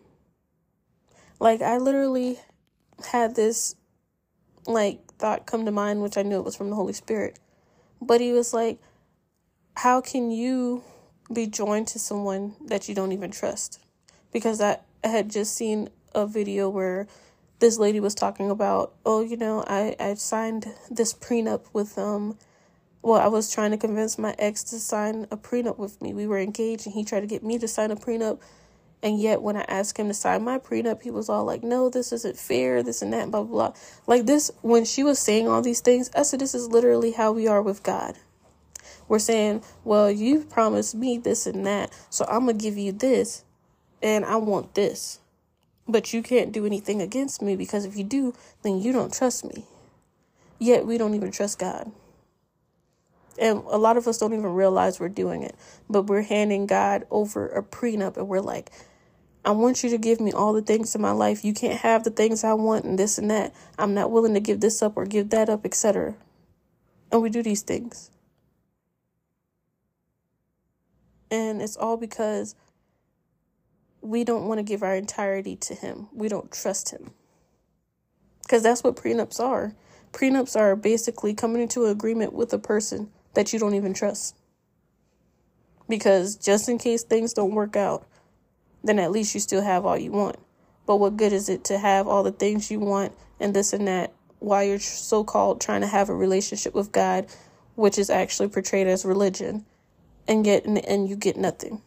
Like, 1.39 1.62
I 1.62 1.78
literally 1.78 2.39
had 3.12 3.36
this, 3.36 3.76
like, 4.65 5.00
thought 5.13 5.46
come 5.46 5.65
to 5.65 5.72
mind, 5.72 6.02
which 6.02 6.17
I 6.17 6.24
knew 6.24 6.38
it 6.38 6.46
was 6.46 6.56
from 6.56 6.70
the 6.70 6.76
Holy 6.76 6.93
Spirit. 6.93 7.39
But 8.02 8.22
He 8.22 8.32
was 8.34 8.54
like, 8.54 8.80
how 9.76 10.02
can 10.02 10.30
you 10.30 10.84
be 11.31 11.47
joined 11.47 11.87
to 11.89 11.99
someone 11.99 12.55
that 12.65 12.87
you 12.87 12.95
don't 12.95 13.11
even 13.11 13.31
trust? 13.31 13.79
Because 14.31 14.61
I, 14.61 14.79
I 15.03 15.07
had 15.07 15.29
just 15.29 15.53
seen 15.55 15.89
a 16.13 16.25
video 16.25 16.69
where 16.69 17.07
this 17.59 17.77
lady 17.77 17.99
was 17.99 18.15
talking 18.15 18.49
about, 18.49 18.93
oh, 19.05 19.23
you 19.23 19.37
know, 19.37 19.63
I, 19.67 19.95
I 19.99 20.13
signed 20.15 20.67
this 20.89 21.13
prenup 21.13 21.65
with 21.73 21.97
um 21.97 22.37
well, 23.01 23.21
I 23.21 23.27
was 23.27 23.51
trying 23.51 23.71
to 23.71 23.77
convince 23.77 24.17
my 24.17 24.35
ex 24.37 24.63
to 24.65 24.79
sign 24.79 25.27
a 25.31 25.37
prenup 25.37 25.77
with 25.77 26.01
me. 26.01 26.13
We 26.13 26.27
were 26.27 26.39
engaged 26.39 26.85
and 26.85 26.93
he 26.93 27.05
tried 27.05 27.21
to 27.21 27.27
get 27.27 27.43
me 27.43 27.57
to 27.59 27.67
sign 27.67 27.91
a 27.91 27.95
prenup. 27.95 28.41
And 29.01 29.19
yet 29.19 29.41
when 29.41 29.55
I 29.55 29.61
asked 29.61 29.97
him 29.97 30.07
to 30.07 30.13
sign 30.13 30.43
my 30.43 30.57
prenup, 30.57 31.03
he 31.03 31.11
was 31.11 31.29
all 31.29 31.45
like, 31.45 31.63
No, 31.63 31.89
this 31.89 32.11
isn't 32.11 32.37
fair, 32.37 32.83
this 32.83 33.01
and 33.01 33.13
that, 33.13 33.31
blah 33.31 33.43
blah 33.43 33.69
blah. 33.69 33.79
Like 34.07 34.25
this 34.25 34.51
when 34.61 34.85
she 34.85 35.03
was 35.03 35.19
saying 35.19 35.47
all 35.47 35.61
these 35.61 35.81
things, 35.81 36.09
I 36.15 36.23
said 36.23 36.39
this 36.39 36.55
is 36.55 36.67
literally 36.67 37.11
how 37.11 37.31
we 37.31 37.47
are 37.47 37.61
with 37.61 37.83
God. 37.83 38.17
We're 39.08 39.20
saying, 39.20 39.63
Well, 39.84 40.12
you 40.12 40.43
promised 40.43 40.96
me 40.96 41.17
this 41.17 41.48
and 41.48 41.65
that, 41.65 41.93
so 42.10 42.26
I'm 42.28 42.41
gonna 42.41 42.54
give 42.54 42.78
you 42.78 42.91
this 42.91 43.43
and 44.02 44.26
I 44.26 44.36
want 44.38 44.76
this. 44.76 45.20
But 45.88 46.13
you 46.13 46.22
can't 46.22 46.52
do 46.52 46.65
anything 46.65 47.02
against 47.02 47.41
me 47.41 47.56
because 47.56 47.86
if 47.86 47.96
you 47.96 48.04
do, 48.04 48.34
then 48.62 48.82
you 48.82 48.91
don't 48.91 49.13
trust 49.13 49.46
me. 49.46 49.65
Yet 50.60 50.86
we 50.86 50.98
don't 50.98 51.13
even 51.13 51.32
trust 51.32 51.60
God. 51.60 51.91
And 53.39 53.60
a 53.67 53.78
lot 53.78 53.98
of 53.98 54.08
us 54.08 54.17
don't 54.17 54.34
even 54.34 54.54
realize 54.54 55.00
we're 55.00 55.10
doing 55.10 55.43
it. 55.43 55.56
But 55.89 56.04
we're 56.04 56.24
handing 56.24 56.65
God 56.65 57.06
over 57.12 57.48
a 57.48 57.63
prenup 57.63 58.17
and 58.17 58.28
we're 58.28 58.41
like, 58.41 58.72
I 59.46 59.52
want 59.52 59.84
you 59.84 59.89
to 59.91 59.98
give 59.98 60.20
me 60.20 60.34
all 60.34 60.52
the 60.52 60.62
things 60.62 60.93
in 60.93 61.02
my 61.02 61.12
life. 61.12 61.46
You 61.46 61.54
can't 61.54 61.80
have 61.80 62.04
the 62.04 62.10
things 62.10 62.43
I 62.43 62.54
want 62.54 62.84
and 62.84 63.00
this 63.00 63.17
and 63.17 63.32
that. 63.32 63.54
I'm 63.78 63.93
not 63.93 64.12
willing 64.12 64.34
to 64.34 64.41
give 64.41 64.60
this 64.60 64.82
up 64.82 64.98
or 64.98 65.06
give 65.06 65.30
that 65.30 65.50
up, 65.50 65.65
etc. 65.65 66.15
And 67.12 67.22
we 67.22 67.30
do 67.30 67.41
these 67.41 67.62
things. 67.62 68.10
And 71.29 71.61
it's 71.61 71.77
all 71.77 71.97
because 71.97 72.55
we 74.01 74.23
don't 74.23 74.47
want 74.47 74.59
to 74.59 74.63
give 74.63 74.83
our 74.83 74.95
entirety 74.95 75.55
to 75.55 75.73
him. 75.75 76.07
We 76.13 76.29
don't 76.29 76.51
trust 76.51 76.91
him. 76.91 77.11
Because 78.41 78.63
that's 78.63 78.83
what 78.83 78.95
prenups 78.95 79.39
are. 79.39 79.75
Prenups 80.13 80.55
are 80.55 80.75
basically 80.75 81.33
coming 81.33 81.61
into 81.61 81.85
an 81.85 81.91
agreement 81.91 82.33
with 82.33 82.53
a 82.53 82.59
person 82.59 83.09
that 83.33 83.51
you 83.51 83.59
don't 83.59 83.73
even 83.73 83.93
trust. 83.93 84.35
Because 85.89 86.35
just 86.35 86.69
in 86.69 86.77
case 86.77 87.03
things 87.03 87.33
don't 87.33 87.53
work 87.53 87.75
out, 87.75 88.07
then 88.83 88.99
at 88.99 89.11
least 89.11 89.33
you 89.33 89.41
still 89.41 89.61
have 89.61 89.85
all 89.85 89.97
you 89.97 90.11
want. 90.11 90.37
But 90.85 90.97
what 90.97 91.17
good 91.17 91.33
is 91.33 91.49
it 91.49 91.65
to 91.65 91.77
have 91.77 92.07
all 92.07 92.23
the 92.23 92.31
things 92.31 92.71
you 92.71 92.79
want 92.79 93.13
and 93.39 93.53
this 93.53 93.73
and 93.73 93.87
that 93.87 94.13
while 94.39 94.63
you're 94.63 94.79
so 94.79 95.23
called 95.23 95.59
trying 95.59 95.81
to 95.81 95.87
have 95.87 96.09
a 96.09 96.15
relationship 96.15 96.73
with 96.73 96.91
God, 96.91 97.27
which 97.75 97.97
is 97.97 98.09
actually 98.09 98.47
portrayed 98.47 98.87
as 98.87 99.03
religion, 99.03 99.65
and 100.27 100.43
get 100.43 100.65
and 100.65 101.09
you 101.09 101.15
get 101.15 101.37
nothing 101.37 101.81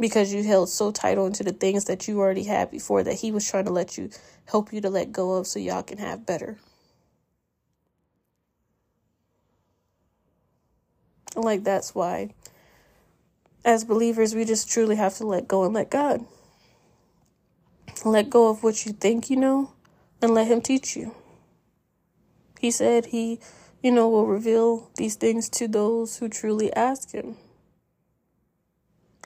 because 0.00 0.32
you 0.32 0.42
held 0.42 0.70
so 0.70 0.90
tight 0.90 1.18
onto 1.18 1.44
the 1.44 1.52
things 1.52 1.84
that 1.84 2.08
you 2.08 2.18
already 2.18 2.44
had 2.44 2.70
before 2.70 3.02
that 3.04 3.20
He 3.20 3.30
was 3.30 3.48
trying 3.48 3.66
to 3.66 3.70
let 3.72 3.98
you 3.98 4.10
help 4.46 4.72
you 4.72 4.80
to 4.80 4.90
let 4.90 5.12
go 5.12 5.34
of 5.34 5.46
so 5.46 5.58
y'all 5.58 5.82
can 5.82 5.98
have 5.98 6.26
better. 6.26 6.58
Like, 11.36 11.62
that's 11.62 11.94
why, 11.94 12.30
as 13.64 13.84
believers, 13.84 14.34
we 14.34 14.44
just 14.44 14.68
truly 14.68 14.96
have 14.96 15.16
to 15.18 15.26
let 15.26 15.46
go 15.46 15.64
and 15.64 15.74
let 15.74 15.90
God. 15.90 16.24
Let 18.04 18.30
go 18.30 18.48
of 18.48 18.62
what 18.62 18.86
you 18.86 18.92
think 18.92 19.28
you 19.28 19.36
know 19.36 19.72
and 20.22 20.32
let 20.32 20.48
Him 20.48 20.60
teach 20.60 20.96
you. 20.96 21.14
He 22.58 22.70
said 22.70 23.06
He, 23.06 23.38
you 23.82 23.90
know, 23.90 24.08
will 24.08 24.26
reveal 24.26 24.90
these 24.96 25.16
things 25.16 25.48
to 25.50 25.68
those 25.68 26.18
who 26.18 26.28
truly 26.28 26.72
ask 26.74 27.12
Him. 27.12 27.36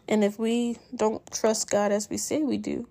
And 0.08 0.22
if 0.22 0.38
we 0.38 0.78
don't 0.94 1.26
trust 1.32 1.70
God 1.70 1.92
as 1.92 2.10
we 2.10 2.16
say 2.16 2.42
we 2.42 2.58
do, 2.58 2.88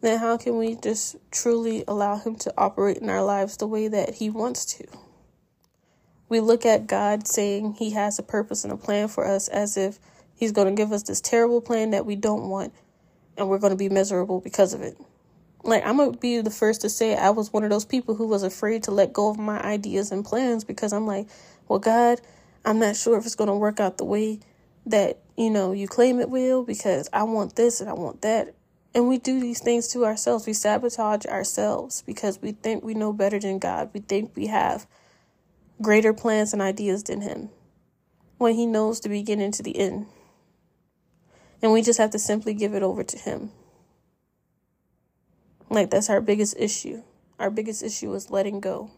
then 0.00 0.18
how 0.18 0.36
can 0.36 0.58
we 0.58 0.74
just 0.74 1.16
truly 1.30 1.84
allow 1.86 2.16
Him 2.16 2.36
to 2.36 2.52
operate 2.58 2.98
in 2.98 3.08
our 3.08 3.22
lives 3.22 3.56
the 3.56 3.66
way 3.66 3.88
that 3.88 4.14
He 4.16 4.28
wants 4.28 4.64
to? 4.76 4.86
we 6.32 6.40
look 6.40 6.64
at 6.64 6.86
God 6.86 7.28
saying 7.28 7.74
He 7.74 7.90
has 7.90 8.18
a 8.18 8.22
purpose 8.22 8.64
and 8.64 8.72
a 8.72 8.76
plan 8.78 9.08
for 9.08 9.28
us 9.28 9.48
as 9.48 9.76
if 9.76 9.98
He's 10.34 10.50
going 10.50 10.66
to 10.66 10.74
give 10.74 10.90
us 10.90 11.02
this 11.02 11.20
terrible 11.20 11.60
plan 11.60 11.90
that 11.90 12.06
we 12.06 12.16
don't 12.16 12.48
want 12.48 12.72
and 13.36 13.50
we're 13.50 13.58
going 13.58 13.72
to 13.72 13.76
be 13.76 13.90
miserable 13.90 14.40
because 14.40 14.72
of 14.72 14.80
it. 14.80 14.96
Like, 15.64 15.86
I'm 15.86 15.96
to 15.98 16.18
be 16.18 16.40
the 16.40 16.50
first 16.50 16.80
to 16.80 16.88
say 16.88 17.14
I 17.14 17.30
was 17.30 17.52
one 17.52 17.62
of 17.62 17.70
those 17.70 17.84
people 17.84 18.14
who 18.16 18.26
was 18.26 18.42
afraid 18.42 18.82
to 18.84 18.90
let 18.90 19.12
go 19.12 19.30
of 19.30 19.38
my 19.38 19.60
ideas 19.60 20.10
and 20.10 20.24
plans 20.24 20.64
because 20.64 20.92
I'm 20.92 21.06
like, 21.06 21.28
well, 21.68 21.78
God, 21.78 22.20
I'm 22.64 22.78
not 22.78 22.96
sure 22.96 23.16
if 23.16 23.26
it's 23.26 23.36
to 23.36 23.54
work 23.54 23.78
out 23.78 23.98
the 23.98 24.04
way 24.04 24.40
that, 24.86 25.18
you 25.36 25.50
know, 25.50 25.72
you 25.72 25.86
claim 25.86 26.18
it 26.18 26.30
will 26.30 26.64
because 26.64 27.08
I 27.12 27.22
want 27.22 27.54
this 27.54 27.80
and 27.80 27.88
I 27.88 27.92
want 27.92 28.22
that. 28.22 28.54
And 28.94 29.08
we 29.08 29.18
do 29.18 29.40
these 29.40 29.60
things 29.60 29.88
to 29.88 30.04
ourselves. 30.04 30.46
We 30.46 30.52
sabotage 30.52 31.24
ourselves 31.26 32.02
because 32.02 32.42
we 32.42 32.52
think 32.52 32.84
we 32.84 32.94
know 32.94 33.12
better 33.12 33.38
than 33.38 33.58
God. 33.58 33.90
We 33.94 34.00
think 34.00 34.32
we 34.34 34.48
have 34.48 34.86
greater 35.80 36.12
plans 36.12 36.52
and 36.52 36.60
ideas 36.60 37.04
than 37.04 37.20
him 37.20 37.50
when 38.38 38.54
he 38.54 38.66
knows 38.66 39.00
the 39.00 39.08
beginning 39.08 39.52
to 39.52 39.62
the 39.62 39.78
end. 39.78 40.06
And 41.62 41.72
we 41.72 41.82
just 41.82 41.98
have 42.00 42.10
to 42.10 42.18
simply 42.18 42.52
give 42.54 42.74
it 42.74 42.82
over 42.82 43.04
to 43.04 43.16
him. 43.16 43.52
Like, 45.72 45.88
that's 45.88 46.10
our 46.10 46.20
biggest 46.20 46.54
issue. 46.58 47.02
Our 47.38 47.48
biggest 47.48 47.82
issue 47.82 48.12
is 48.12 48.30
letting 48.30 48.60
go. 48.60 48.90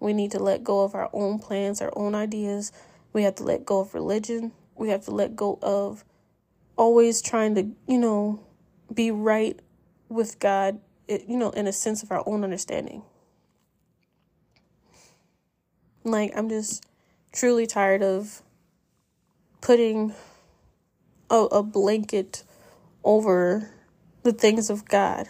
We 0.00 0.12
need 0.12 0.32
to 0.32 0.40
let 0.40 0.64
go 0.64 0.82
of 0.82 0.96
our 0.96 1.08
own 1.12 1.38
plans, 1.38 1.80
our 1.80 1.92
own 1.94 2.12
ideas. 2.16 2.72
We 3.12 3.22
have 3.22 3.36
to 3.36 3.44
let 3.44 3.64
go 3.64 3.78
of 3.78 3.94
religion. 3.94 4.50
We 4.74 4.88
have 4.88 5.04
to 5.04 5.12
let 5.12 5.36
go 5.36 5.60
of 5.62 6.04
always 6.76 7.22
trying 7.22 7.54
to, 7.54 7.68
you 7.86 7.98
know, 7.98 8.40
be 8.92 9.12
right 9.12 9.60
with 10.08 10.40
God, 10.40 10.80
you 11.06 11.36
know, 11.36 11.50
in 11.50 11.68
a 11.68 11.72
sense 11.72 12.02
of 12.02 12.10
our 12.10 12.24
own 12.26 12.42
understanding. 12.42 13.04
Like, 16.02 16.32
I'm 16.36 16.48
just 16.48 16.84
truly 17.30 17.68
tired 17.68 18.02
of 18.02 18.42
putting 19.60 20.14
a, 21.30 21.36
a 21.36 21.62
blanket 21.62 22.42
over 23.04 23.70
the 24.24 24.32
things 24.32 24.68
of 24.68 24.84
God 24.86 25.28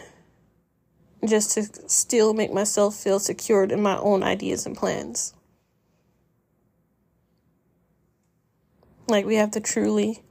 just 1.25 1.53
to 1.53 1.65
still 1.89 2.33
make 2.35 2.53
myself 2.53 2.95
feel 2.95 3.19
secured 3.19 3.73
in 3.73 3.83
my 3.83 3.97
own 3.99 4.23
ideas 4.23 4.67
and 4.67 4.77
plans. 4.77 5.35
Like, 9.07 9.27
we 9.27 9.35
have 9.37 9.51
to 9.53 9.61
truly 9.61 10.23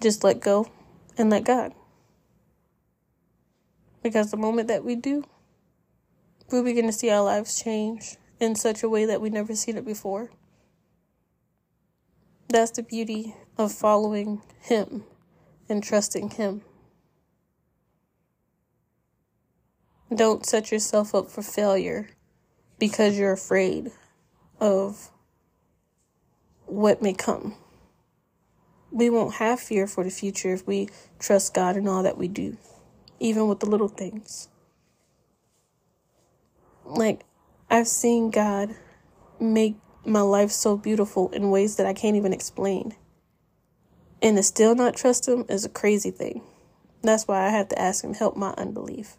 just 0.00 0.24
let 0.24 0.40
go 0.40 0.70
and 1.18 1.28
let 1.28 1.44
God. 1.44 1.72
Because 4.02 4.30
the 4.30 4.36
moment 4.36 4.68
that 4.68 4.84
we 4.84 4.96
do, 4.96 5.24
we'll 6.50 6.64
begin 6.64 6.86
to 6.86 6.92
see 6.92 7.10
our 7.10 7.22
lives 7.22 7.60
change 7.60 8.16
in 8.40 8.54
such 8.54 8.82
a 8.82 8.88
way 8.88 9.04
that 9.04 9.20
we've 9.20 9.32
never 9.32 9.54
seen 9.54 9.76
it 9.76 9.84
before. 9.84 10.30
That's 12.48 12.72
the 12.72 12.82
beauty 12.82 13.34
of 13.56 13.72
following 13.72 14.42
Him 14.60 15.04
and 15.68 15.82
trusting 15.82 16.30
Him. 16.30 16.62
Don't 20.14 20.44
set 20.44 20.70
yourself 20.70 21.14
up 21.14 21.30
for 21.30 21.42
failure 21.42 22.10
because 22.78 23.16
you're 23.16 23.32
afraid 23.32 23.92
of 24.60 25.10
what 26.66 27.00
may 27.00 27.14
come. 27.14 27.54
We 28.90 29.08
won't 29.08 29.34
have 29.34 29.60
fear 29.60 29.86
for 29.86 30.04
the 30.04 30.10
future 30.10 30.52
if 30.52 30.66
we 30.66 30.88
trust 31.18 31.54
God 31.54 31.76
in 31.76 31.88
all 31.88 32.02
that 32.02 32.18
we 32.18 32.28
do, 32.28 32.58
even 33.20 33.48
with 33.48 33.60
the 33.60 33.66
little 33.66 33.88
things. 33.88 34.48
Like, 36.84 37.22
I've 37.70 37.88
seen 37.88 38.30
God 38.30 38.74
make 39.40 39.76
my 40.04 40.20
life 40.20 40.50
so 40.50 40.76
beautiful 40.76 41.30
in 41.30 41.50
ways 41.50 41.76
that 41.76 41.86
I 41.86 41.94
can't 41.94 42.16
even 42.16 42.34
explain. 42.34 42.96
And 44.20 44.36
to 44.36 44.42
still 44.42 44.74
not 44.74 44.96
trust 44.96 45.26
Him 45.26 45.46
is 45.48 45.64
a 45.64 45.70
crazy 45.70 46.10
thing. 46.10 46.42
That's 47.00 47.26
why 47.26 47.46
I 47.46 47.50
have 47.50 47.68
to 47.68 47.80
ask 47.80 48.04
Him 48.04 48.12
help 48.12 48.36
my 48.36 48.50
unbelief. 48.58 49.16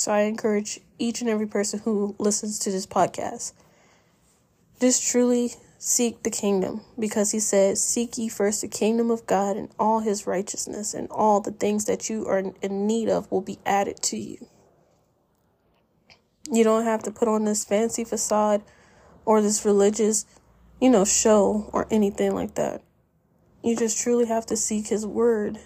So 0.00 0.12
I 0.12 0.20
encourage 0.20 0.80
each 0.98 1.20
and 1.20 1.28
every 1.28 1.46
person 1.46 1.80
who 1.80 2.14
listens 2.18 2.58
to 2.60 2.70
this 2.70 2.86
podcast 2.86 3.52
just 4.80 5.06
truly 5.06 5.52
seek 5.76 6.22
the 6.22 6.30
kingdom 6.30 6.80
because 6.98 7.32
he 7.32 7.38
says, 7.38 7.84
Seek 7.84 8.16
ye 8.16 8.30
first 8.30 8.62
the 8.62 8.68
kingdom 8.68 9.10
of 9.10 9.26
God 9.26 9.58
and 9.58 9.68
all 9.78 10.00
his 10.00 10.26
righteousness, 10.26 10.94
and 10.94 11.06
all 11.10 11.42
the 11.42 11.50
things 11.50 11.84
that 11.84 12.08
you 12.08 12.26
are 12.28 12.38
in 12.62 12.86
need 12.86 13.10
of 13.10 13.30
will 13.30 13.42
be 13.42 13.58
added 13.66 14.00
to 14.04 14.16
you. 14.16 14.46
You 16.50 16.64
don't 16.64 16.86
have 16.86 17.02
to 17.02 17.10
put 17.10 17.28
on 17.28 17.44
this 17.44 17.66
fancy 17.66 18.04
facade 18.04 18.62
or 19.26 19.42
this 19.42 19.66
religious, 19.66 20.24
you 20.80 20.88
know, 20.88 21.04
show 21.04 21.68
or 21.74 21.86
anything 21.90 22.34
like 22.34 22.54
that. 22.54 22.80
You 23.62 23.76
just 23.76 24.00
truly 24.00 24.24
have 24.24 24.46
to 24.46 24.56
seek 24.56 24.86
His 24.86 25.04
word. 25.04 25.58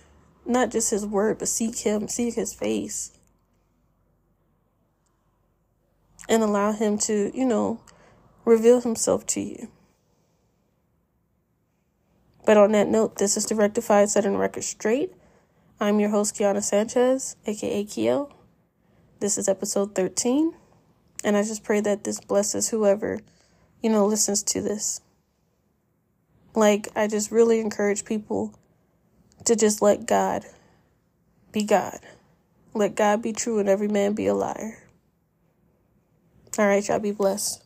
Not 0.44 0.72
just 0.72 0.90
His 0.90 1.06
word, 1.06 1.38
but 1.38 1.46
seek 1.46 1.78
Him, 1.78 2.08
seek 2.08 2.34
His 2.34 2.52
face. 2.52 3.13
And 6.28 6.42
allow 6.42 6.72
Him 6.72 6.98
to, 6.98 7.30
you 7.34 7.44
know, 7.44 7.80
reveal 8.44 8.80
Himself 8.80 9.26
to 9.28 9.40
you. 9.40 9.68
But 12.46 12.56
on 12.56 12.72
that 12.72 12.88
note, 12.88 13.16
this 13.16 13.36
is 13.36 13.46
the 13.46 13.54
Rectified 13.54 14.10
Setting 14.10 14.36
Record 14.36 14.64
Straight. 14.64 15.12
I'm 15.80 15.98
your 15.98 16.10
host, 16.10 16.36
Keona 16.36 16.62
Sanchez, 16.62 17.36
aka 17.46 17.84
Kio. 17.84 18.30
This 19.20 19.38
is 19.38 19.48
episode 19.48 19.94
13. 19.94 20.52
And 21.24 21.36
I 21.36 21.42
just 21.42 21.64
pray 21.64 21.80
that 21.80 22.04
this 22.04 22.20
blesses 22.20 22.68
whoever, 22.68 23.20
you 23.82 23.88
know, 23.88 24.04
listens 24.04 24.42
to 24.42 24.60
this. 24.60 25.00
Like, 26.54 26.88
I 26.94 27.06
just 27.06 27.30
really 27.30 27.60
encourage 27.60 28.04
people 28.04 28.54
to 29.46 29.56
just 29.56 29.80
let 29.80 30.06
God 30.06 30.44
be 31.50 31.64
God. 31.64 31.98
Let 32.74 32.94
God 32.94 33.22
be 33.22 33.32
true 33.32 33.58
and 33.58 33.68
every 33.68 33.88
man 33.88 34.12
be 34.12 34.26
a 34.26 34.34
liar. 34.34 34.83
All 36.58 36.66
right, 36.68 36.86
y'all 36.88 37.00
be 37.00 37.12
blessed. 37.12 37.63